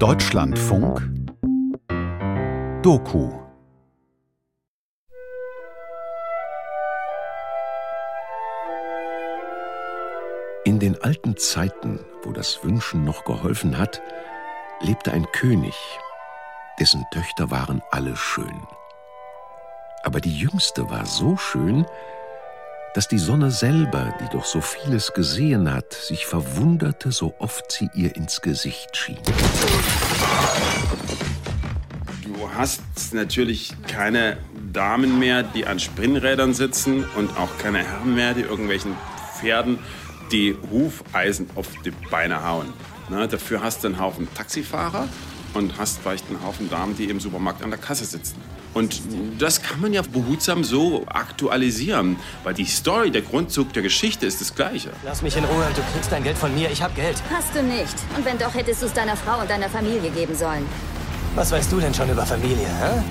[0.00, 1.00] Deutschlandfunk
[2.82, 3.30] Doku
[10.64, 14.02] In den alten Zeiten, wo das Wünschen noch geholfen hat,
[14.80, 15.76] lebte ein König,
[16.80, 18.66] dessen Töchter waren alle schön.
[20.02, 21.86] Aber die jüngste war so schön,
[22.94, 27.90] dass die Sonne selber, die doch so vieles gesehen hat, sich verwunderte, so oft sie
[27.94, 29.18] ihr ins Gesicht schien.
[32.22, 34.36] Du hast natürlich keine
[34.72, 38.96] Damen mehr, die an Spinnrädern sitzen und auch keine Herren mehr, die irgendwelchen
[39.38, 39.80] Pferden
[40.30, 42.72] die Hufeisen auf die Beine hauen.
[43.10, 45.08] Na, dafür hast du einen Haufen Taxifahrer
[45.52, 48.36] und hast vielleicht einen Haufen Damen, die im Supermarkt an der Kasse sitzen.
[48.74, 49.00] Und
[49.38, 54.40] das kann man ja behutsam so aktualisieren, weil die Story, der Grundzug der Geschichte ist
[54.40, 54.90] das gleiche.
[55.04, 57.22] Lass mich in Ruhe, du kriegst dein Geld von mir, ich hab Geld.
[57.32, 57.94] Hast du nicht.
[58.16, 60.66] Und wenn doch, hättest du es deiner Frau und deiner Familie geben sollen.
[61.36, 63.02] Was weißt du denn schon über Familie, hä?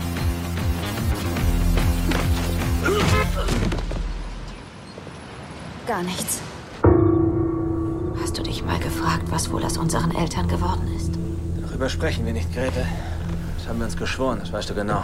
[5.88, 6.40] Gar nichts.
[8.22, 11.12] Hast du dich mal gefragt, was wohl aus unseren Eltern geworden ist?
[11.62, 12.86] Darüber sprechen wir nicht, Grete.
[13.58, 15.04] Das haben wir uns geschworen, das weißt du genau.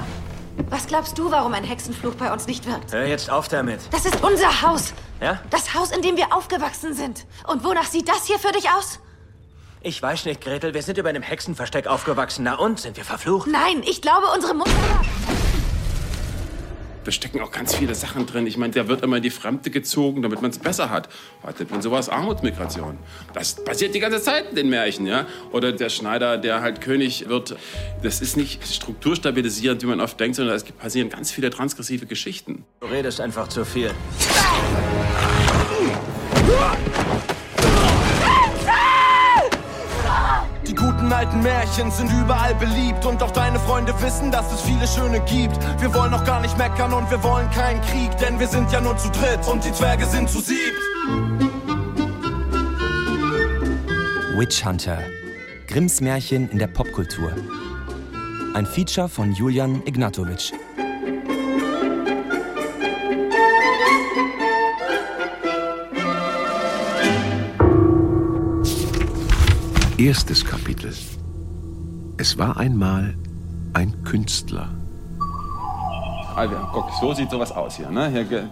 [0.67, 2.91] Was glaubst du, warum ein Hexenfluch bei uns nicht wirkt?
[2.91, 3.79] Hör jetzt auf damit.
[3.91, 4.93] Das ist unser Haus.
[5.21, 5.39] Ja?
[5.49, 7.25] Das Haus, in dem wir aufgewachsen sind.
[7.47, 8.99] Und wonach sieht das hier für dich aus?
[9.81, 12.43] Ich weiß nicht, Gretel, wir sind über einem Hexenversteck aufgewachsen.
[12.43, 12.79] Na und?
[12.79, 13.47] Sind wir verflucht?
[13.47, 14.71] Nein, ich glaube, unsere Mutter.
[17.03, 18.45] Da stecken auch ganz viele Sachen drin.
[18.45, 21.09] Ich meine, der wird immer in die Fremde gezogen, damit man es besser hat.
[21.41, 22.97] Wartet man sowas Armutsmigration.
[23.33, 25.25] Das passiert die ganze Zeit in den Märchen, ja?
[25.51, 27.55] Oder der Schneider, der halt König wird.
[28.03, 32.65] Das ist nicht strukturstabilisierend, wie man oft denkt, sondern es passieren ganz viele transgressive Geschichten.
[32.81, 33.91] Du redest einfach zu viel.
[34.19, 35.35] Die
[41.09, 45.19] guten alten Märchen sind überall beliebt und auch deine Freunde wissen, dass es viele schöne
[45.21, 45.57] gibt.
[45.81, 48.79] Wir wollen auch gar nicht meckern und wir wollen keinen Krieg, denn wir sind ja
[48.79, 50.77] nur zu dritt und die Zwerge sind zu siebt.
[54.37, 54.99] Witch Hunter.
[55.67, 57.31] Grimms Märchen in der Popkultur.
[58.53, 60.53] Ein Feature von Julian Ignatovic.
[69.99, 70.93] Erstes Kapitel.
[72.17, 73.17] Es war einmal
[73.73, 74.73] ein Künstler.
[76.37, 77.89] Also, guck, so sieht sowas aus hier.
[77.89, 78.09] Ne?
[78.09, 78.49] hier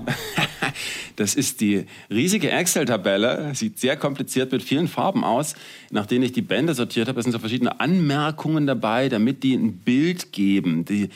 [1.15, 5.55] das ist die riesige Excel-Tabelle, sieht sehr kompliziert mit vielen Farben aus.
[5.89, 10.33] Nachdem ich die Bände sortiert habe, sind so verschiedene Anmerkungen dabei, damit die ein Bild
[10.33, 10.83] geben.
[10.83, 11.07] Die,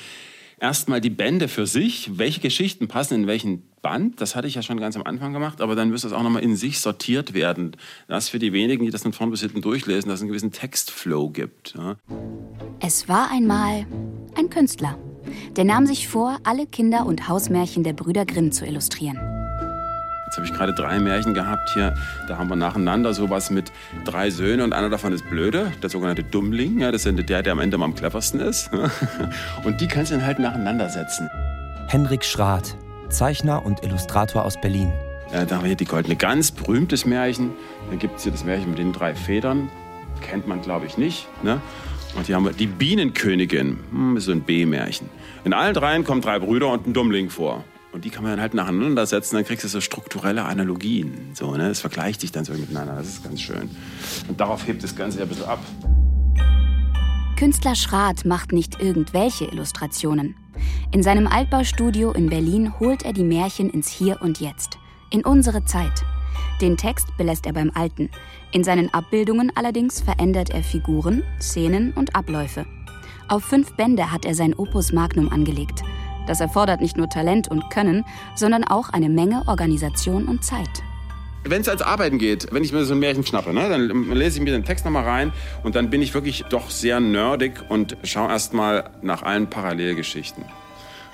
[0.61, 4.61] erstmal die Bände für sich, welche Geschichten passen in welchen Band, das hatte ich ja
[4.61, 7.75] schon ganz am Anfang gemacht, aber dann müsste es auch nochmal in sich sortiert werden.
[8.07, 10.51] Das für die wenigen, die das von vorn bis hinten durchlesen, dass es einen gewissen
[10.51, 11.73] Textflow gibt.
[11.75, 11.95] Ja.
[12.79, 13.85] Es war einmal
[14.37, 14.97] ein Künstler.
[15.55, 19.19] Der nahm sich vor, alle Kinder- und Hausmärchen der Brüder Grimm zu illustrieren.
[20.31, 21.93] Jetzt habe ich gerade drei Märchen gehabt hier.
[22.29, 23.69] Da haben wir nacheinander sowas mit
[24.05, 26.79] drei Söhnen und einer davon ist blöde, der sogenannte Dummling.
[26.79, 28.69] Ja, das ist der, der am Ende am cleversten ist.
[29.65, 31.29] Und die kannst du dann halt nacheinander setzen.
[31.87, 32.77] Henrik Schrath,
[33.11, 34.91] Zeichner und Illustrator aus Berlin.
[35.31, 37.51] Ja, da haben wir hier die Goldene Gans, berühmtes Märchen.
[37.89, 39.69] Dann gibt es hier das Märchen mit den drei Federn.
[40.21, 41.27] Kennt man, glaube ich, nicht.
[41.43, 41.61] Ne?
[42.15, 43.79] Und hier haben wir die Bienenkönigin.
[43.91, 45.09] Hm, ist so ein B-Märchen.
[45.43, 47.63] In allen dreien kommen drei Brüder und ein Dummling vor.
[47.93, 51.31] Und die kann man dann halt nacheinander setzen, dann kriegst du so strukturelle Analogien.
[51.33, 51.67] So, ne?
[51.67, 52.95] Das vergleicht dich dann so miteinander.
[52.95, 53.69] Das ist ganz schön.
[54.27, 55.59] Und darauf hebt das Ganze ja ein bisschen ab.
[57.41, 60.35] Künstler Schrath macht nicht irgendwelche Illustrationen.
[60.91, 64.77] In seinem Altbaustudio in Berlin holt er die Märchen ins Hier und Jetzt,
[65.09, 66.05] in unsere Zeit.
[66.61, 68.11] Den Text belässt er beim Alten.
[68.51, 72.67] In seinen Abbildungen allerdings verändert er Figuren, Szenen und Abläufe.
[73.27, 75.81] Auf fünf Bände hat er sein Opus Magnum angelegt.
[76.27, 80.83] Das erfordert nicht nur Talent und Können, sondern auch eine Menge Organisation und Zeit.
[81.43, 84.37] Wenn es als Arbeiten geht, wenn ich mir so ein Märchen schnappe, ne, dann lese
[84.37, 87.97] ich mir den Text nochmal rein und dann bin ich wirklich doch sehr nerdig und
[88.03, 90.45] schaue erstmal nach allen Parallelgeschichten.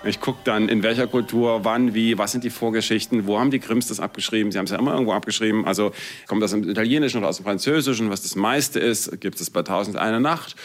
[0.03, 3.59] Ich gucke dann, in welcher Kultur, wann, wie, was sind die Vorgeschichten, wo haben die
[3.59, 4.51] Grimms das abgeschrieben?
[4.51, 5.65] Sie haben es ja immer irgendwo abgeschrieben.
[5.65, 5.91] Also
[6.27, 9.63] kommt das im Italienischen oder aus dem Französischen, was das meiste ist, gibt es bei
[9.63, 10.55] Tausend eine Nacht.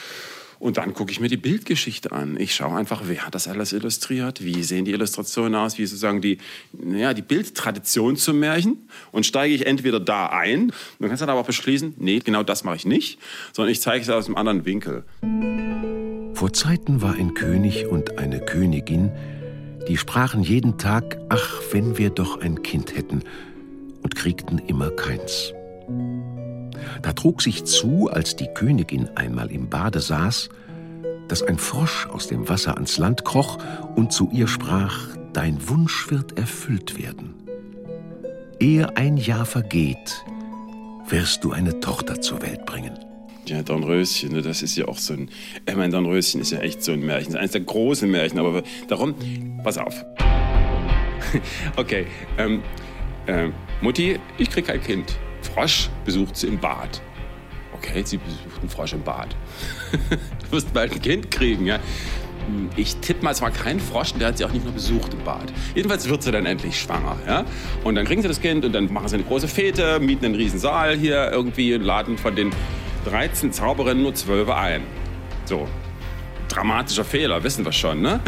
[0.63, 2.39] Und dann gucke ich mir die Bildgeschichte an.
[2.39, 6.21] Ich schaue einfach, wer hat das alles illustriert, wie sehen die Illustrationen aus, wie sozusagen
[6.21, 6.39] die,
[6.95, 8.89] ja, die Bildtradition zum Märchen.
[9.11, 12.63] Und steige ich entweder da ein, du kannst dann aber auch beschließen, nee, genau das
[12.63, 13.19] mache ich nicht,
[13.53, 15.03] sondern ich zeige es aus einem anderen Winkel.
[16.35, 19.11] Vor Zeiten war ein König und eine Königin,
[19.89, 23.25] die sprachen jeden Tag, ach, wenn wir doch ein Kind hätten,
[24.05, 25.55] und kriegten immer keins.
[27.03, 30.49] Da trug sich zu, als die Königin einmal im Bade saß,
[31.29, 33.59] dass ein Frosch aus dem Wasser ans Land kroch
[33.97, 37.35] und zu ihr sprach, Dein Wunsch wird erfüllt werden.
[38.61, 40.23] Ehe ein Jahr vergeht,
[41.09, 42.99] wirst du eine Tochter zur Welt bringen.
[43.47, 45.31] Ja, Dornröschen, ne, das ist ja auch so ein.
[45.67, 47.35] Ich meine, Dornröschen ist ja echt so ein Märchen.
[47.37, 49.15] Eines der großen Märchen, aber darum,
[49.65, 50.05] pass auf.
[51.77, 52.07] okay,
[52.39, 52.63] ähm,
[53.27, 55.19] ähm, Mutti, ich krieg ein Kind.
[55.43, 57.01] Frosch besucht sie im Bad.
[57.75, 59.35] Okay, sie besucht einen Frosch im Bad.
[60.11, 61.79] du wirst bald ein Kind kriegen, ja.
[62.77, 65.23] Ich tippe mal, es war kein Frosch, der hat sie auch nicht nur besucht im
[65.25, 65.53] Bad.
[65.75, 67.17] Jedenfalls wird sie dann endlich schwanger.
[67.27, 67.45] Ja?
[67.85, 70.35] Und dann kriegen sie das Kind und dann machen sie eine große Fete, mieten einen
[70.35, 72.51] riesen Saal hier irgendwie und laden von den
[73.05, 74.83] 13 Zauberinnen nur 12 ein.
[75.45, 75.69] So,
[76.53, 78.21] dramatischer Fehler, wissen wir schon, ne?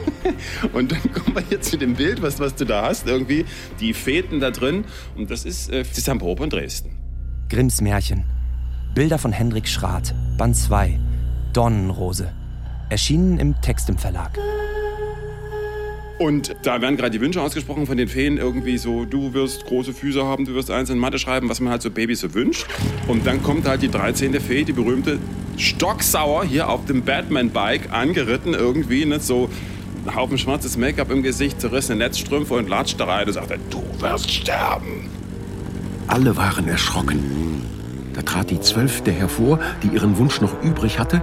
[0.72, 3.44] und dann kommen wir jetzt zu dem Bild, was, was du da hast, irgendwie
[3.80, 4.84] die Feten da drin.
[5.16, 6.96] Und das ist äh, die Samprobe in Dresden.
[7.48, 8.24] Grimms Märchen.
[8.94, 10.98] Bilder von Hendrik Schrath, Band 2,
[11.52, 12.32] Dornenrose.
[12.90, 14.38] Erschienen im Text im Verlag.
[16.18, 19.92] Und da werden gerade die Wünsche ausgesprochen von den Feen, irgendwie so, du wirst große
[19.92, 22.66] Füße haben, du wirst eins in Mathe schreiben, was man halt so Babys so wünscht.
[23.06, 24.40] Und dann kommt halt die 13.
[24.40, 25.18] Fee, die berühmte,
[25.56, 29.48] stocksauer hier auf dem Batman-Bike angeritten, irgendwie, nicht so
[30.06, 33.82] ein Haufen schwarzes Make-up im Gesicht, zerrissene Netzstrümpfe und latscht da rein und sagt, du
[34.00, 35.08] wirst sterben.
[36.08, 37.62] Alle waren erschrocken.
[38.14, 41.22] Da trat die Zwölfte hervor, die ihren Wunsch noch übrig hatte,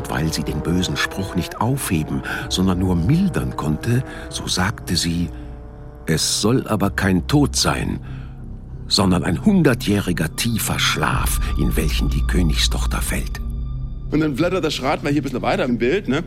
[0.00, 5.28] und weil sie den bösen Spruch nicht aufheben, sondern nur mildern konnte, so sagte sie,
[6.06, 8.00] es soll aber kein Tod sein,
[8.88, 13.42] sondern ein hundertjähriger tiefer Schlaf, in welchen die Königstochter fällt.
[14.10, 16.24] Und dann blättert der Schrat mal hier ein bisschen weiter im Bild, ne?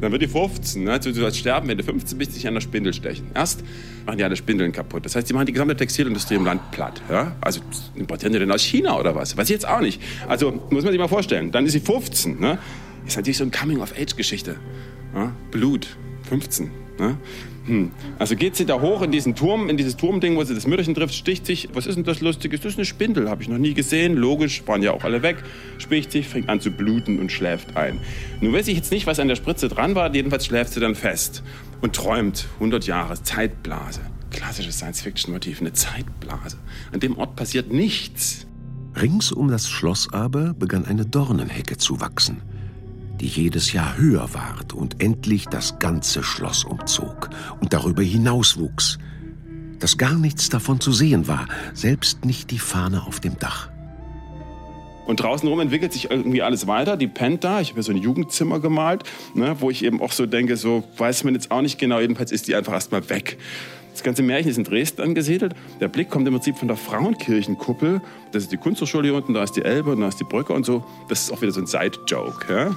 [0.00, 0.98] Dann wird die 15, ne?
[0.98, 3.26] du sollst sterben, wenn du 15 bist, dich an der Spindel stechen.
[3.34, 3.62] Erst
[4.06, 5.04] machen die alle Spindeln kaputt.
[5.04, 7.02] Das heißt, die machen die gesamte Textilindustrie im Land platt.
[7.10, 7.36] Ja?
[7.42, 7.60] Also
[7.96, 9.36] importieren die denn aus China oder was?
[9.36, 10.00] Weiß ich jetzt auch nicht.
[10.26, 11.50] Also muss man sich mal vorstellen.
[11.50, 12.40] Dann ist sie 15.
[12.40, 12.58] Ne?
[13.06, 14.56] Ist natürlich so eine Coming-of-Age-Geschichte.
[15.14, 15.32] Ja?
[15.50, 15.96] Blut,
[16.28, 16.70] 15.
[16.98, 17.16] Ne?
[17.66, 17.90] Hm.
[18.18, 20.94] Also geht sie da hoch in diesen Turm, in dieses Turmding, wo sie das Mütterchen
[20.94, 21.68] trifft, sticht sich.
[21.72, 22.60] Was ist denn das Lustiges?
[22.60, 24.16] Das ist eine Spindel, habe ich noch nie gesehen.
[24.16, 25.42] Logisch, waren ja auch alle weg.
[25.78, 28.00] Sticht sich, fängt an zu bluten und schläft ein.
[28.40, 30.12] Nun weiß ich jetzt nicht, was an der Spritze dran war.
[30.14, 31.42] Jedenfalls schläft sie dann fest
[31.80, 32.48] und träumt.
[32.54, 34.00] 100 Jahre, Zeitblase.
[34.30, 36.58] Klassisches Science-Fiction-Motiv, eine Zeitblase.
[36.92, 38.46] An dem Ort passiert nichts.
[38.94, 42.42] Rings um das Schloss aber begann eine Dornenhecke zu wachsen
[43.20, 47.30] die jedes Jahr höher ward und endlich das ganze Schloss umzog
[47.60, 48.98] und darüber hinaus wuchs,
[49.78, 53.70] dass gar nichts davon zu sehen war, selbst nicht die Fahne auf dem Dach.
[55.06, 56.96] Und draußen rum entwickelt sich irgendwie alles weiter.
[56.96, 57.60] Die pennt da.
[57.60, 59.02] Ich habe ja so ein Jugendzimmer gemalt,
[59.34, 61.98] ne, wo ich eben auch so denke, so weiß man jetzt auch nicht genau.
[61.98, 63.36] Jedenfalls ist die einfach erstmal weg.
[63.92, 65.54] Das ganze Märchen ist in Dresden angesiedelt.
[65.80, 68.00] Der Blick kommt im Prinzip von der Frauenkirchenkuppel.
[68.32, 70.52] Das ist die Kunsthochschule hier unten, da ist die Elbe und da ist die Brücke
[70.52, 70.84] und so.
[71.08, 72.52] Das ist auch wieder so ein Side-Joke.
[72.52, 72.76] Ja?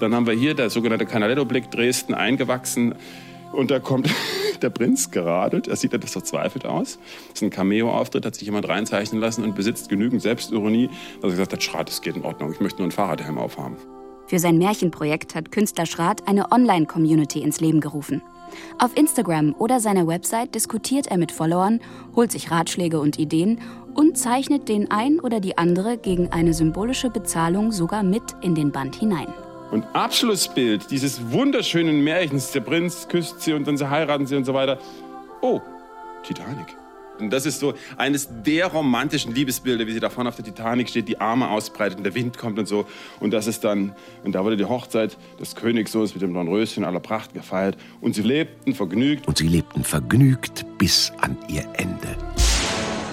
[0.00, 2.94] Dann haben wir hier der sogenannte Canaletto-Blick Dresden eingewachsen.
[3.52, 4.10] Und da kommt
[4.62, 5.68] der Prinz geradelt.
[5.68, 6.98] Er sieht etwas verzweifelt aus.
[7.30, 10.88] Das ist ein Cameo-Auftritt, hat sich jemand reinzeichnen lassen und besitzt genügend Selbstironie,
[11.20, 12.52] dass er gesagt hat, Schrat, das geht in Ordnung.
[12.52, 13.76] Ich möchte nur ein Fahrradhelm aufhaben.
[14.26, 18.22] Für sein Märchenprojekt hat Künstler Schrat eine Online-Community ins Leben gerufen.
[18.78, 21.80] Auf Instagram oder seiner Website diskutiert er mit Followern,
[22.16, 23.60] holt sich Ratschläge und Ideen
[23.94, 28.72] und zeichnet den ein oder die andere gegen eine symbolische Bezahlung sogar mit in den
[28.72, 29.28] Band hinein.
[29.70, 34.44] Und Abschlussbild dieses wunderschönen Märchens, der Prinz küsst sie und dann sie heiraten sie und
[34.44, 34.78] so weiter.
[35.40, 35.60] Oh,
[36.22, 36.76] Titanic.
[37.18, 40.88] Und das ist so eines der romantischen Liebesbilder, wie sie da vorne auf der Titanic
[40.88, 42.86] steht, die Arme ausbreitet und der Wind kommt und so.
[43.20, 43.94] Und das ist dann,
[44.24, 47.76] und da wurde die Hochzeit des Königssohns mit dem Dornröschen aller Pracht gefeiert.
[48.00, 49.28] Und sie lebten vergnügt.
[49.28, 52.16] Und sie lebten vergnügt bis an ihr Ende.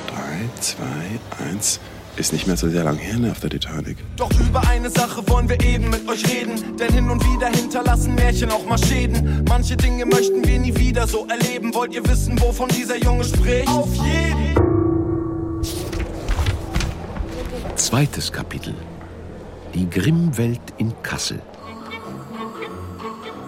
[0.08, 1.80] Drei, zwei, eins.
[2.18, 3.98] Ist nicht mehr so sehr lang her ne, auf der Titanic.
[4.18, 6.78] Doch über eine Sache wollen wir eben mit euch reden.
[6.78, 9.44] Denn hin und wieder hinterlassen Märchen auch mal Schäden.
[9.48, 11.74] Manche Dinge möchten wir nie wieder so erleben.
[11.74, 13.68] Wollt ihr wissen, wovon dieser Junge spricht?
[13.70, 14.56] Auf jeden!
[17.76, 18.76] Zweites Kapitel.
[19.74, 21.42] Die Grimmwelt in Kassel.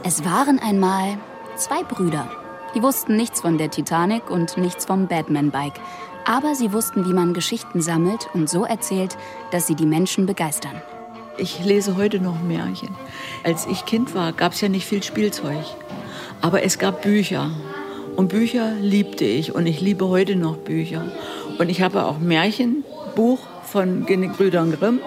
[0.06, 1.18] Es waren einmal
[1.58, 2.30] zwei Brüder.
[2.76, 5.80] Die wussten nichts von der Titanic und nichts vom Batman-Bike.
[6.26, 9.18] Aber sie wussten, wie man Geschichten sammelt und so erzählt,
[9.52, 10.82] dass sie die Menschen begeistern.
[11.38, 12.96] Ich lese heute noch Märchen.
[13.44, 15.66] Als ich Kind war, gab es ja nicht viel Spielzeug.
[16.42, 17.52] Aber es gab Bücher.
[18.16, 19.54] Und Bücher liebte ich.
[19.54, 21.06] Und ich liebe heute noch Bücher.
[21.58, 25.00] Und ich habe auch Märchenbuch von Brüdern Grimm.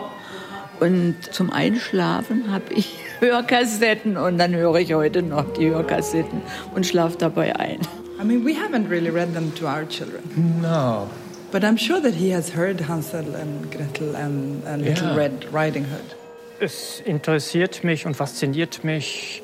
[0.80, 4.16] Und zum Einschlafen habe ich Hörkassetten.
[4.16, 6.42] Und dann höre ich heute noch die Hörkassetten
[6.74, 7.78] und schlafe dabei ein.
[8.18, 10.22] I mean, we haven't really read them to our children.
[10.62, 11.08] No,
[11.52, 15.14] But I'm sure that he has heard Hansel and Gretel and, and Little Ja.
[15.14, 16.16] Red Riding Hood.
[16.58, 19.42] Es interessiert mich und fasziniert mich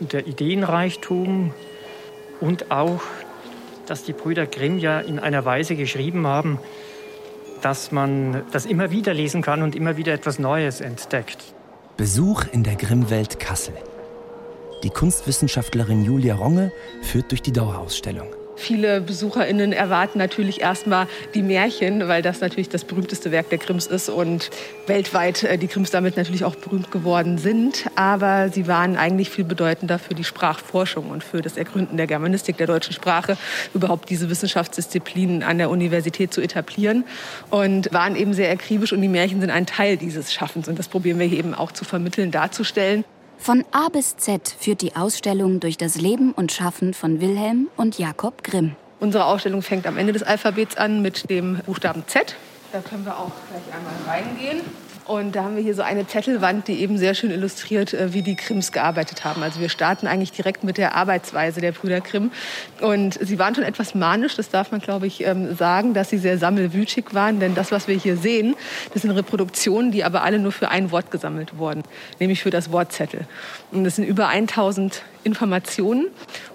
[0.00, 1.52] der Ideenreichtum
[2.40, 3.00] und auch,
[3.86, 6.60] dass die Brüder Grimm ja in einer Weise geschrieben haben,
[7.62, 11.38] dass man das immer wieder lesen kann und immer wieder etwas Neues entdeckt.
[11.96, 13.74] Besuch in der Grimmwelt Kassel.
[14.84, 16.70] Die Kunstwissenschaftlerin Julia Ronge
[17.02, 18.28] führt durch die Dauerausstellung.
[18.58, 23.86] Viele BesucherInnen erwarten natürlich erstmal die Märchen, weil das natürlich das berühmteste Werk der Grimms
[23.86, 24.50] ist und
[24.88, 27.86] weltweit äh, die Grimms damit natürlich auch berühmt geworden sind.
[27.94, 32.56] Aber sie waren eigentlich viel bedeutender für die Sprachforschung und für das Ergründen der Germanistik
[32.56, 33.36] der deutschen Sprache,
[33.74, 37.04] überhaupt diese Wissenschaftsdisziplinen an der Universität zu etablieren
[37.50, 40.88] und waren eben sehr akribisch und die Märchen sind ein Teil dieses Schaffens und das
[40.88, 43.04] probieren wir hier eben auch zu vermitteln, darzustellen.
[43.38, 47.98] Von A bis Z führt die Ausstellung durch das Leben und Schaffen von Wilhelm und
[47.98, 48.76] Jakob Grimm.
[49.00, 52.36] Unsere Ausstellung fängt am Ende des Alphabets an mit dem Buchstaben Z.
[52.72, 54.60] Da können wir auch gleich einmal reingehen.
[55.08, 58.20] Und da haben wir hier so eine Zettelwand, die eben sehr schön illustriert, äh, wie
[58.20, 59.42] die Grimms gearbeitet haben.
[59.42, 62.30] Also wir starten eigentlich direkt mit der Arbeitsweise der Brüder Grimm.
[62.82, 66.18] Und sie waren schon etwas manisch, das darf man, glaube ich, ähm, sagen, dass sie
[66.18, 67.40] sehr sammelwütig waren.
[67.40, 68.54] Denn das, was wir hier sehen,
[68.92, 71.84] das sind Reproduktionen, die aber alle nur für ein Wort gesammelt wurden,
[72.20, 73.22] nämlich für das Wort Zettel.
[73.72, 76.06] Und das sind über 1000 Informationen.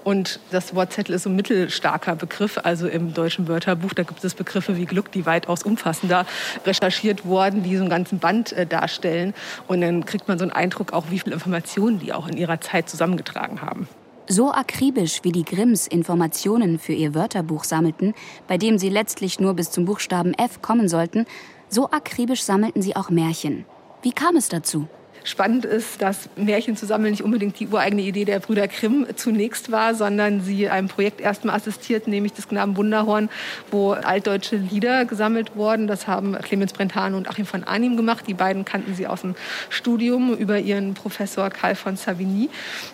[0.03, 2.59] Und das Wort Zettel ist ein mittelstarker Begriff.
[2.61, 6.25] Also im deutschen Wörterbuch, da gibt es Begriffe wie Glück, die weitaus umfassender
[6.65, 9.33] recherchiert wurden, die so einen ganzen Band äh, darstellen.
[9.67, 12.59] Und dann kriegt man so einen Eindruck auch, wie viele Informationen die auch in ihrer
[12.59, 13.87] Zeit zusammengetragen haben.
[14.27, 18.13] So akribisch wie die Grimms Informationen für ihr Wörterbuch sammelten,
[18.47, 21.25] bei dem sie letztlich nur bis zum Buchstaben F kommen sollten,
[21.69, 23.65] so akribisch sammelten sie auch Märchen.
[24.01, 24.87] Wie kam es dazu?
[25.25, 29.71] Spannend ist, dass Märchen zu sammeln nicht unbedingt die ureigene Idee der Brüder Grimm zunächst
[29.71, 33.29] war, sondern sie einem Projekt erstmal assistiert, nämlich das Knaben Wunderhorn,
[33.71, 35.87] wo altdeutsche Lieder gesammelt wurden.
[35.87, 38.25] Das haben Clemens Brentano und Achim von Arnim gemacht.
[38.27, 39.35] Die beiden kannten sie aus dem
[39.69, 42.49] Studium über ihren Professor Karl von Savigny.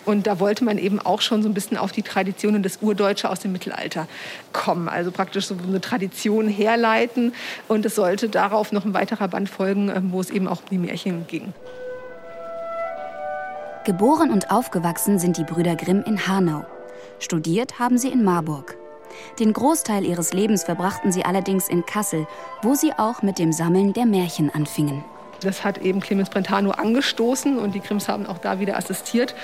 [0.05, 3.27] Und da wollte man eben auch schon so ein bisschen auf die Traditionen des Urdeutsche
[3.27, 4.07] aus dem Mittelalter
[4.53, 4.88] kommen.
[4.88, 7.33] Also praktisch so eine Tradition herleiten.
[7.67, 10.77] Und es sollte darauf noch ein weiterer Band folgen, wo es eben auch um die
[10.77, 11.53] Märchen ging.
[13.89, 16.63] Geboren und aufgewachsen sind die Brüder Grimm in Hanau.
[17.17, 18.77] Studiert haben sie in Marburg.
[19.39, 22.27] Den Großteil ihres Lebens verbrachten sie allerdings in Kassel,
[22.62, 25.03] wo sie auch mit dem Sammeln der Märchen anfingen.
[25.41, 29.36] Das hat eben Clemens Brentano angestoßen und die Grimms haben auch da wieder assistiert.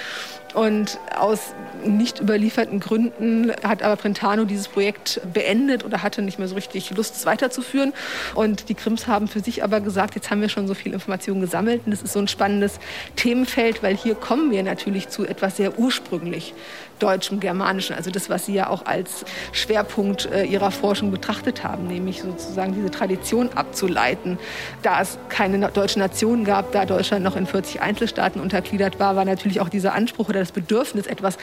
[0.54, 6.48] Und aus nicht überlieferten Gründen hat aber Brentano dieses Projekt beendet oder hatte nicht mehr
[6.48, 7.94] so richtig Lust, es weiterzuführen.
[8.36, 11.42] Und die Grimms haben für sich aber gesagt, jetzt haben wir schon so viel Informationen
[11.42, 12.80] gesammelt und das ist so ein spannendes
[13.18, 16.54] Themenfeld, weil hier kommen wir natürlich zu etwas sehr ursprünglich
[17.00, 21.88] deutschem, germanischen, also das, was Sie ja auch als Schwerpunkt äh, Ihrer Forschung betrachtet haben,
[21.88, 24.38] nämlich sozusagen diese Tradition abzuleiten.
[24.82, 29.26] Da es keine deutsche Nation gab, da Deutschland noch in 40 Einzelstaaten untergliedert war, war
[29.26, 31.38] natürlich auch dieser Anspruch oder das Bedürfnis, etwas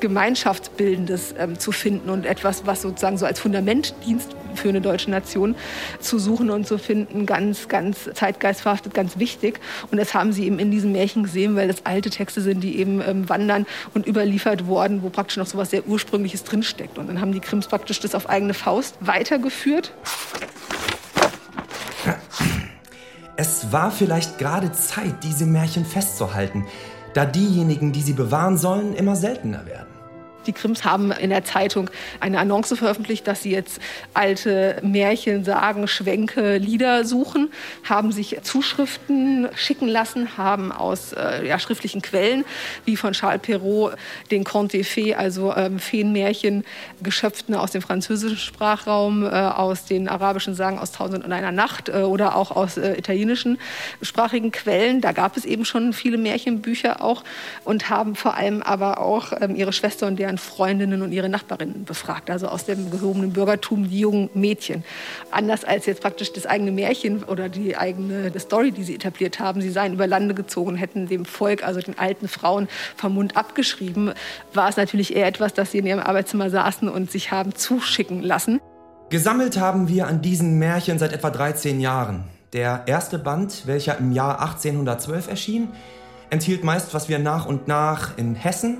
[0.00, 4.22] Gemeinschaftsbildendes ähm, zu finden und etwas, was sozusagen so als Fundament dient
[4.56, 5.54] für eine deutsche Nation
[6.00, 9.60] zu suchen und zu finden, ganz, ganz zeitgeistverhaftet, ganz wichtig.
[9.90, 12.78] Und das haben sie eben in diesen Märchen gesehen, weil das alte Texte sind, die
[12.78, 16.98] eben ähm, wandern und überliefert wurden, wo praktisch noch so was sehr Ursprüngliches drinsteckt.
[16.98, 19.92] Und dann haben die Krims praktisch das auf eigene Faust weitergeführt.
[23.36, 26.66] Es war vielleicht gerade Zeit, diese Märchen festzuhalten,
[27.14, 29.93] da diejenigen, die sie bewahren sollen, immer seltener werden.
[30.46, 33.80] Die Krims haben in der Zeitung eine Annonce veröffentlicht, dass sie jetzt
[34.12, 37.50] alte Märchen, Sagen, Schwänke, Lieder suchen,
[37.84, 42.44] haben sich Zuschriften schicken lassen, haben aus äh, ja, schriftlichen Quellen,
[42.84, 43.96] wie von Charles Perrault,
[44.30, 46.64] den Conte Fées, also ähm, Feenmärchen,
[47.02, 51.52] geschöpft ne, aus dem französischen Sprachraum, äh, aus den arabischen Sagen aus Tausend und einer
[51.52, 53.58] Nacht äh, oder auch aus äh, italienischen
[54.02, 55.00] sprachigen Quellen.
[55.00, 57.24] Da gab es eben schon viele Märchenbücher auch
[57.64, 61.84] und haben vor allem aber auch ähm, ihre Schwester und deren Freundinnen und ihre Nachbarinnen
[61.84, 64.84] befragt, also aus dem gehobenen Bürgertum, die jungen Mädchen.
[65.30, 69.40] Anders als jetzt praktisch das eigene Märchen oder die eigene die Story, die sie etabliert
[69.40, 73.36] haben, sie seien über Lande gezogen, hätten dem Volk, also den alten Frauen, vom Mund
[73.36, 74.12] abgeschrieben,
[74.52, 78.22] war es natürlich eher etwas, dass sie in ihrem Arbeitszimmer saßen und sich haben zuschicken
[78.22, 78.60] lassen.
[79.10, 82.24] Gesammelt haben wir an diesen Märchen seit etwa 13 Jahren.
[82.52, 85.68] Der erste Band, welcher im Jahr 1812 erschien,
[86.30, 88.78] enthielt meist, was wir nach und nach in Hessen,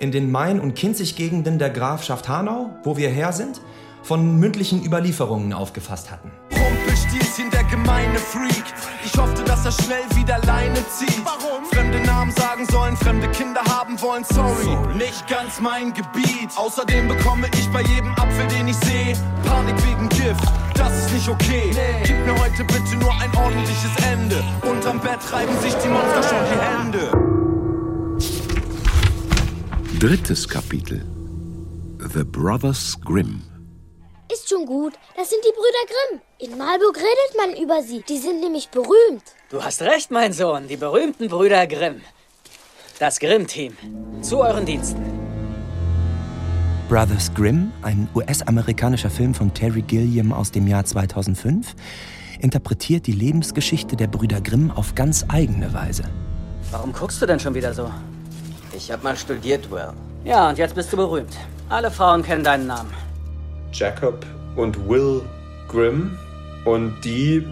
[0.00, 3.60] in den Main- und Kinzig-Gegenden der Grafschaft Hanau, wo wir her sind,
[4.02, 6.30] von mündlichen Überlieferungen aufgefasst hatten.
[6.50, 8.64] Rumpelstilzchen, der gemeine Freak.
[9.04, 11.20] Ich hoffte, dass er schnell wieder Leine zieht.
[11.24, 11.66] Warum?
[11.66, 14.24] Fremde Namen sagen sollen, fremde Kinder haben wollen.
[14.24, 16.50] Sorry, nicht ganz mein Gebiet.
[16.56, 19.14] Außerdem bekomme ich bei jedem Apfel, den ich sehe,
[19.44, 20.50] Panik wegen Gift.
[20.74, 21.70] Das ist nicht okay.
[22.04, 24.42] Gib mir heute bitte nur ein ordentliches Ende.
[24.62, 27.39] Unterm Bett reiben sich die Monster schon die Hände.
[30.00, 31.04] Drittes Kapitel.
[31.98, 33.42] The Brothers Grimm.
[34.32, 34.94] Ist schon gut.
[35.14, 36.20] Das sind die Brüder Grimm.
[36.38, 38.02] In Marburg redet man über sie.
[38.08, 39.22] Die sind nämlich berühmt.
[39.50, 40.68] Du hast recht, mein Sohn.
[40.68, 42.00] Die berühmten Brüder Grimm.
[42.98, 43.76] Das Grimm-Team.
[44.22, 45.02] Zu euren Diensten.
[46.88, 51.74] Brothers Grimm, ein US-amerikanischer Film von Terry Gilliam aus dem Jahr 2005,
[52.40, 56.04] interpretiert die Lebensgeschichte der Brüder Grimm auf ganz eigene Weise.
[56.70, 57.90] Warum guckst du denn schon wieder so?
[58.82, 59.92] Ich hab mal studiert, Will.
[60.24, 61.36] Ja, und jetzt bist du berühmt.
[61.68, 62.90] Alle Frauen kennen deinen Namen.
[63.72, 64.24] Jacob
[64.56, 65.20] und Will
[65.68, 66.18] Grimm.
[66.64, 67.46] Und die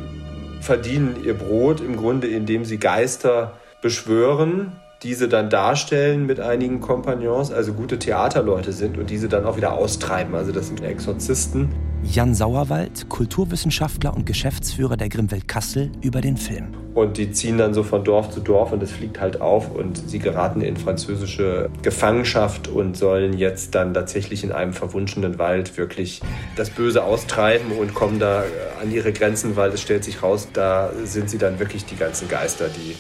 [0.63, 7.53] verdienen ihr Brot im Grunde, indem sie Geister beschwören, diese dann darstellen mit einigen Kompagnons,
[7.53, 10.35] also gute Theaterleute sind und diese dann auch wieder austreiben.
[10.35, 11.69] Also das sind Exorzisten.
[12.03, 16.69] Jan Sauerwald, Kulturwissenschaftler und Geschäftsführer der Grimmwelt Kassel, über den Film.
[16.95, 20.09] Und die ziehen dann so von Dorf zu Dorf und es fliegt halt auf und
[20.09, 26.21] sie geraten in französische Gefangenschaft und sollen jetzt dann tatsächlich in einem verwunschenen Wald wirklich
[26.57, 28.43] das Böse austreiben und kommen da
[28.81, 32.29] an ihre Grenzen, weil es stellt sich raus, da sind sie dann wirklich die ganzen
[32.29, 32.97] Geister, die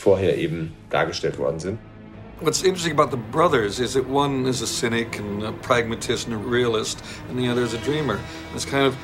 [0.00, 1.78] vorher eben dargestellt worden sind.
[2.40, 6.34] What's interesting about the brothers is that one is a cynic and a pragmatist and
[6.34, 8.18] a realist, and the other is a dreamer.
[8.54, 8.94] It's kind of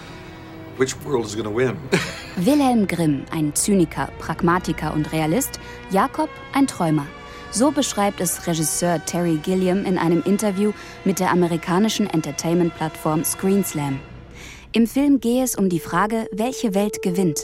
[0.78, 1.76] which world is going to win.
[2.36, 5.60] Wilhelm Grimm, ein Zyniker, Pragmatiker und Realist,
[5.90, 7.06] Jakob ein Träumer.
[7.50, 10.72] So beschreibt es Regisseur Terry Gilliam in einem Interview
[11.04, 13.98] mit der amerikanischen Entertainment-Plattform Screenslam.
[14.72, 17.40] Im Film gehe es um die Frage, welche Welt gewinnt.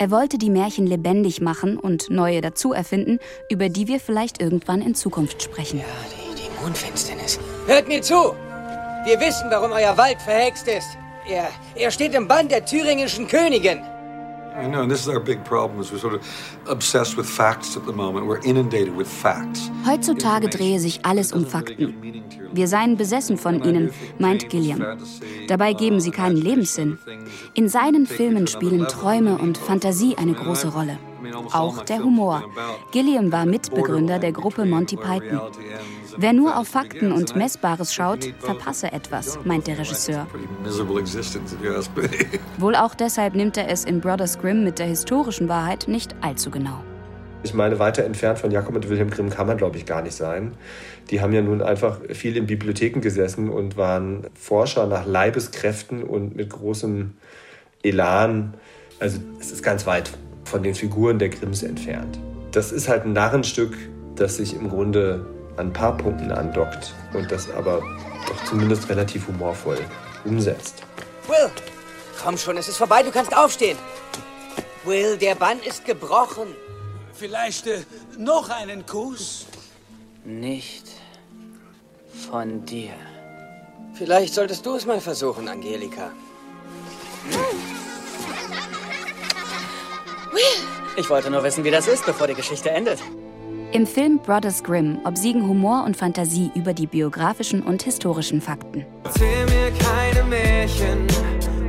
[0.00, 3.18] Er wollte die Märchen lebendig machen und neue dazu erfinden,
[3.50, 5.80] über die wir vielleicht irgendwann in Zukunft sprechen.
[5.80, 7.38] Ja, die, die Mondfinsternis.
[7.66, 8.34] Hört mir zu!
[9.04, 10.88] Wir wissen, warum euer Wald verhext ist.
[11.28, 13.82] Er, er steht im Bann der thüringischen Königin.
[14.60, 16.22] I know, and this is our big problem, is we're sort of
[16.68, 18.26] obsessed with facts at the moment.
[18.26, 19.70] We're inundated with facts.
[19.86, 21.94] Heutzutage drehe sich alles um Fakten.
[22.52, 24.84] Wir seien besessen von ihnen, meint Gilliam.
[25.48, 26.98] Dabei geben sie keinen Lebenssinn.
[27.54, 30.98] In seinen Filmen spielen Träume und Fantasie eine große Rolle.
[31.52, 32.44] Auch der Humor.
[32.92, 35.40] Gilliam war Mitbegründer der Gruppe Monty Python.
[36.16, 40.26] Wer nur auf Fakten und Messbares schaut, verpasse etwas, meint der Regisseur.
[42.58, 46.50] Wohl auch deshalb nimmt er es in Brothers Grimm mit der historischen Wahrheit nicht allzu
[46.50, 46.82] genau.
[47.42, 50.14] Ich meine, weiter entfernt von Jakob und Wilhelm Grimm kann man, glaube ich, gar nicht
[50.14, 50.52] sein.
[51.10, 56.36] Die haben ja nun einfach viel in Bibliotheken gesessen und waren Forscher nach Leibeskräften und
[56.36, 57.14] mit großem
[57.82, 58.54] Elan.
[58.98, 60.10] Also es ist ganz weit
[60.44, 62.18] von den Figuren der Grimms entfernt.
[62.52, 63.74] Das ist halt ein Narrenstück,
[64.16, 65.24] das sich im Grunde
[65.60, 67.82] an ein paar Punkten andockt und das aber
[68.26, 69.78] doch zumindest relativ humorvoll
[70.24, 70.82] umsetzt.
[71.28, 71.50] Will,
[72.22, 73.78] komm schon, es ist vorbei, du kannst aufstehen.
[74.84, 76.56] Will, der Bann ist gebrochen.
[77.12, 77.80] Vielleicht äh,
[78.16, 79.46] noch einen Kuss?
[80.24, 80.88] Nicht
[82.30, 82.92] von dir.
[83.94, 86.10] Vielleicht solltest du es mal versuchen, Angelika.
[90.96, 93.00] Ich wollte nur wissen, wie das ist, bevor die Geschichte endet.
[93.72, 98.84] Im Film Brothers Grimm obsiegen Humor und Fantasie über die biografischen und historischen Fakten.
[99.04, 101.06] Erzähl mir keine Märchen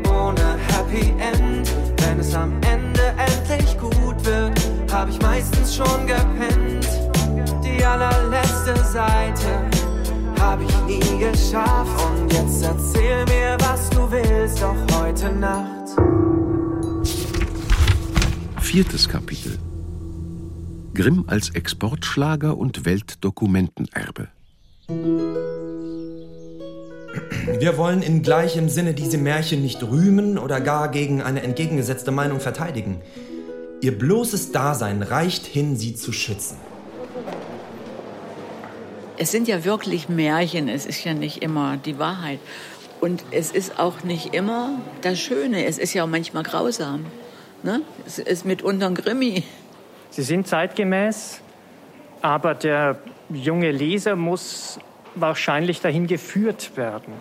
[0.10, 1.72] ohne Happy End.
[1.98, 4.60] Wenn es am Ende endlich gut wird,
[4.92, 6.88] hab ich meistens schon gepennt.
[7.64, 9.70] Die allerletzte Seite
[10.40, 12.04] hab ich nie geschafft.
[12.18, 15.90] Und jetzt erzähl mir, was du willst, doch heute Nacht.
[18.60, 19.60] Viertes Kapitel.
[20.94, 24.28] Grimm als Exportschlager und Weltdokumentenerbe.
[27.60, 32.42] Wir wollen in gleichem Sinne diese Märchen nicht rühmen oder gar gegen eine entgegengesetzte Meinung
[32.42, 33.02] verteidigen.
[33.80, 36.58] Ihr bloßes Dasein reicht hin, sie zu schützen.
[39.18, 42.40] Es sind ja wirklich Märchen, es ist ja nicht immer die Wahrheit.
[43.00, 47.06] Und es ist auch nicht immer das Schöne, es ist ja auch manchmal grausam.
[47.64, 47.82] Ne?
[48.06, 49.44] Es ist mitunter ein Grimmi.
[50.12, 51.42] Sie sind zeitgemäß,
[52.22, 54.78] aber der junge Leser muss
[55.16, 57.14] wahrscheinlich dahin geführt werden,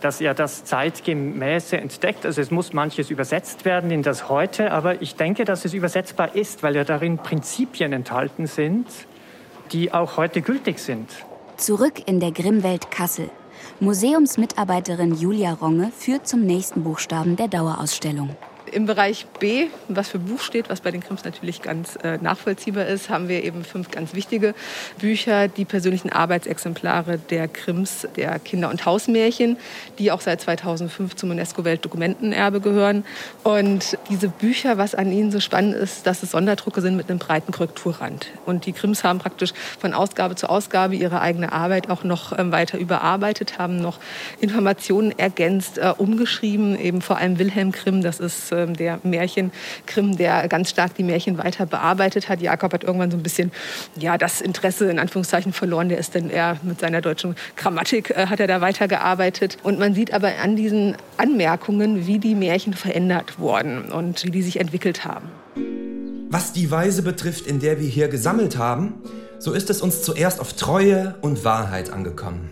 [0.00, 2.26] dass er das Zeitgemäße entdeckt.
[2.26, 6.34] Also es muss manches übersetzt werden in das Heute, aber ich denke, dass es übersetzbar
[6.34, 8.86] ist, weil ja darin Prinzipien enthalten sind,
[9.72, 11.10] die auch heute gültig sind.
[11.56, 13.30] Zurück in der Grimmwelt Kassel.
[13.80, 18.36] Museumsmitarbeiterin Julia Ronge führt zum nächsten Buchstaben der Dauerausstellung.
[18.72, 22.86] Im Bereich B, was für Buch steht, was bei den Krims natürlich ganz äh, nachvollziehbar
[22.86, 24.54] ist, haben wir eben fünf ganz wichtige
[24.98, 29.58] Bücher, die persönlichen Arbeitsexemplare der Krims, der Kinder- und Hausmärchen,
[29.98, 33.04] die auch seit 2005 zum UNESCO-Weltdokumentenerbe gehören.
[33.42, 37.18] Und diese Bücher, was an ihnen so spannend ist, dass es Sonderdrucke sind mit einem
[37.18, 38.28] breiten Korrekturrand.
[38.46, 42.50] Und die Krims haben praktisch von Ausgabe zu Ausgabe ihre eigene Arbeit auch noch ähm,
[42.50, 43.98] weiter überarbeitet, haben noch
[44.40, 50.48] Informationen ergänzt, äh, umgeschrieben, eben vor allem Wilhelm Grimm, das ist ähm, der Märchenkrim, der
[50.48, 52.40] ganz stark die Märchen weiter bearbeitet hat.
[52.40, 53.52] Jakob hat irgendwann so ein bisschen
[53.96, 55.88] ja, das Interesse in Anführungszeichen verloren.
[55.88, 59.58] Der ist dann eher mit seiner deutschen Grammatik äh, hat er da weitergearbeitet.
[59.62, 64.42] Und man sieht aber an diesen Anmerkungen, wie die Märchen verändert wurden und wie die
[64.42, 65.28] sich entwickelt haben.
[66.30, 68.94] Was die Weise betrifft, in der wir hier gesammelt haben,
[69.38, 72.50] so ist es uns zuerst auf Treue und Wahrheit angekommen.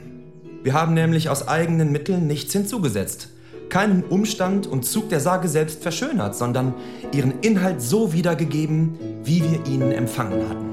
[0.63, 3.29] Wir haben nämlich aus eigenen Mitteln nichts hinzugesetzt
[3.73, 6.75] keinen Umstand und Zug der Sage selbst verschönert, sondern
[7.11, 10.73] ihren Inhalt so wiedergegeben, wie wir ihn empfangen hatten.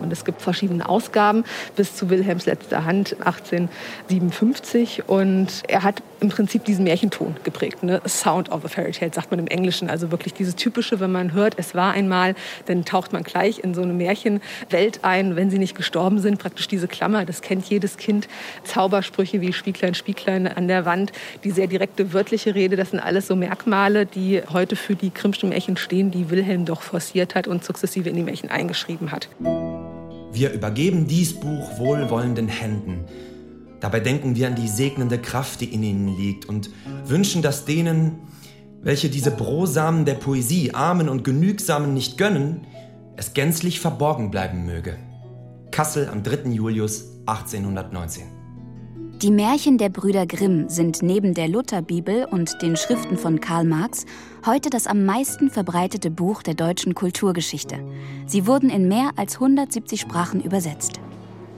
[0.00, 1.44] Und es gibt verschiedene Ausgaben
[1.76, 5.06] bis zu Wilhelms letzter Hand 1857.
[5.06, 7.82] Und er hat im Prinzip diesen Märchenton geprägt.
[7.82, 8.00] Ne?
[8.06, 9.90] Sound of a Fairy Tale sagt man im Englischen.
[9.90, 12.34] Also wirklich dieses typische, wenn man hört, es war einmal,
[12.66, 16.38] dann taucht man gleich in so eine Märchenwelt ein, wenn sie nicht gestorben sind.
[16.38, 18.28] Praktisch diese Klammer, das kennt jedes Kind.
[18.64, 21.12] Zaubersprüche wie Spieglein, Spieglein an der Wand,
[21.44, 25.48] die sehr direkte wörtliche Rede, das sind alles so Merkmale, die heute für die Grimmschen
[25.48, 29.28] Märchen stehen, die Wilhelm doch forciert hat und sukzessive in die Märchen eingeschrieben hat.
[30.32, 33.04] Wir übergeben dies Buch wohlwollenden Händen.
[33.80, 36.70] Dabei denken wir an die segnende Kraft, die in ihnen liegt und
[37.04, 38.18] wünschen, dass denen,
[38.82, 42.66] welche diese Brosamen der Poesie Armen und Genügsamen nicht gönnen,
[43.16, 44.96] es gänzlich verborgen bleiben möge.
[45.70, 46.50] Kassel am 3.
[46.50, 48.38] Julius 1819.
[49.22, 54.06] Die Märchen der Brüder Grimm sind neben der Lutherbibel und den Schriften von Karl Marx
[54.46, 57.78] heute das am meisten verbreitete Buch der deutschen Kulturgeschichte.
[58.26, 61.00] Sie wurden in mehr als 170 Sprachen übersetzt.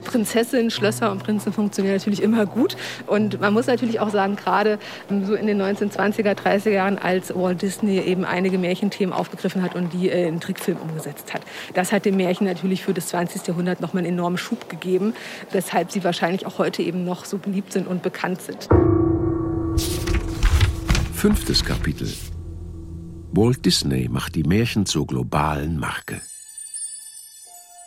[0.04, 2.76] Prinzessin, Schlösser und Prinzen funktionieren natürlich immer gut.
[3.06, 4.78] Und man muss natürlich auch sagen, gerade
[5.24, 9.92] so in den 1920er, 30er Jahren, als Walt Disney eben einige Märchenthemen aufgegriffen hat und
[9.92, 11.42] die in Trickfilm umgesetzt hat.
[11.74, 13.46] Das hat dem Märchen natürlich für das 20.
[13.46, 15.14] Jahrhundert nochmal einen enormen Schub gegeben,
[15.52, 18.68] weshalb sie wahrscheinlich auch heute eben noch so beliebt sind und bekannt sind.
[21.14, 22.10] Fünftes Kapitel.
[23.32, 26.20] Walt Disney macht die Märchen zur globalen Marke.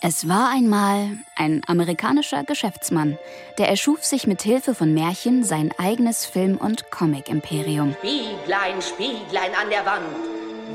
[0.06, 3.18] Es war einmal ein amerikanischer Geschäftsmann,
[3.58, 7.96] der erschuf sich mit Hilfe von Märchen sein eigenes Film- und Comic-Imperium.
[8.00, 10.04] Spieglein, Spieglein an der Wand,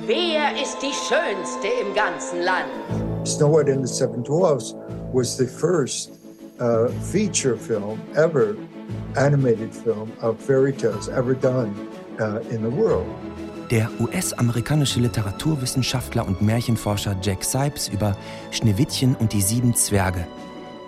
[0.07, 2.71] wer ist die Schönste im ganzen Land?
[3.27, 4.75] Snow White and the Seven Dwarfs
[5.12, 6.12] was the first
[6.59, 8.57] uh, feature film ever,
[9.17, 11.75] animated film of fairy tales ever done
[12.19, 13.05] uh, in the world.
[13.70, 18.16] Der US-amerikanische Literaturwissenschaftler und Märchenforscher Jack Sipes über
[18.50, 20.26] Schneewittchen und die sieben Zwerge.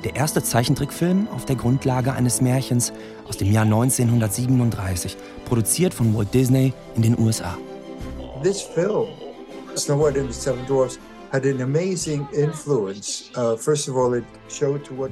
[0.02, 2.94] Der erste Zeichentrickfilm auf der Grundlage eines Märchens
[3.28, 7.58] aus dem Jahr 1937, produziert von Walt Disney in den USA.
[8.42, 9.08] This film,
[9.76, 10.98] Snow White and the Seven Dwarfs.
[11.32, 11.38] Uh,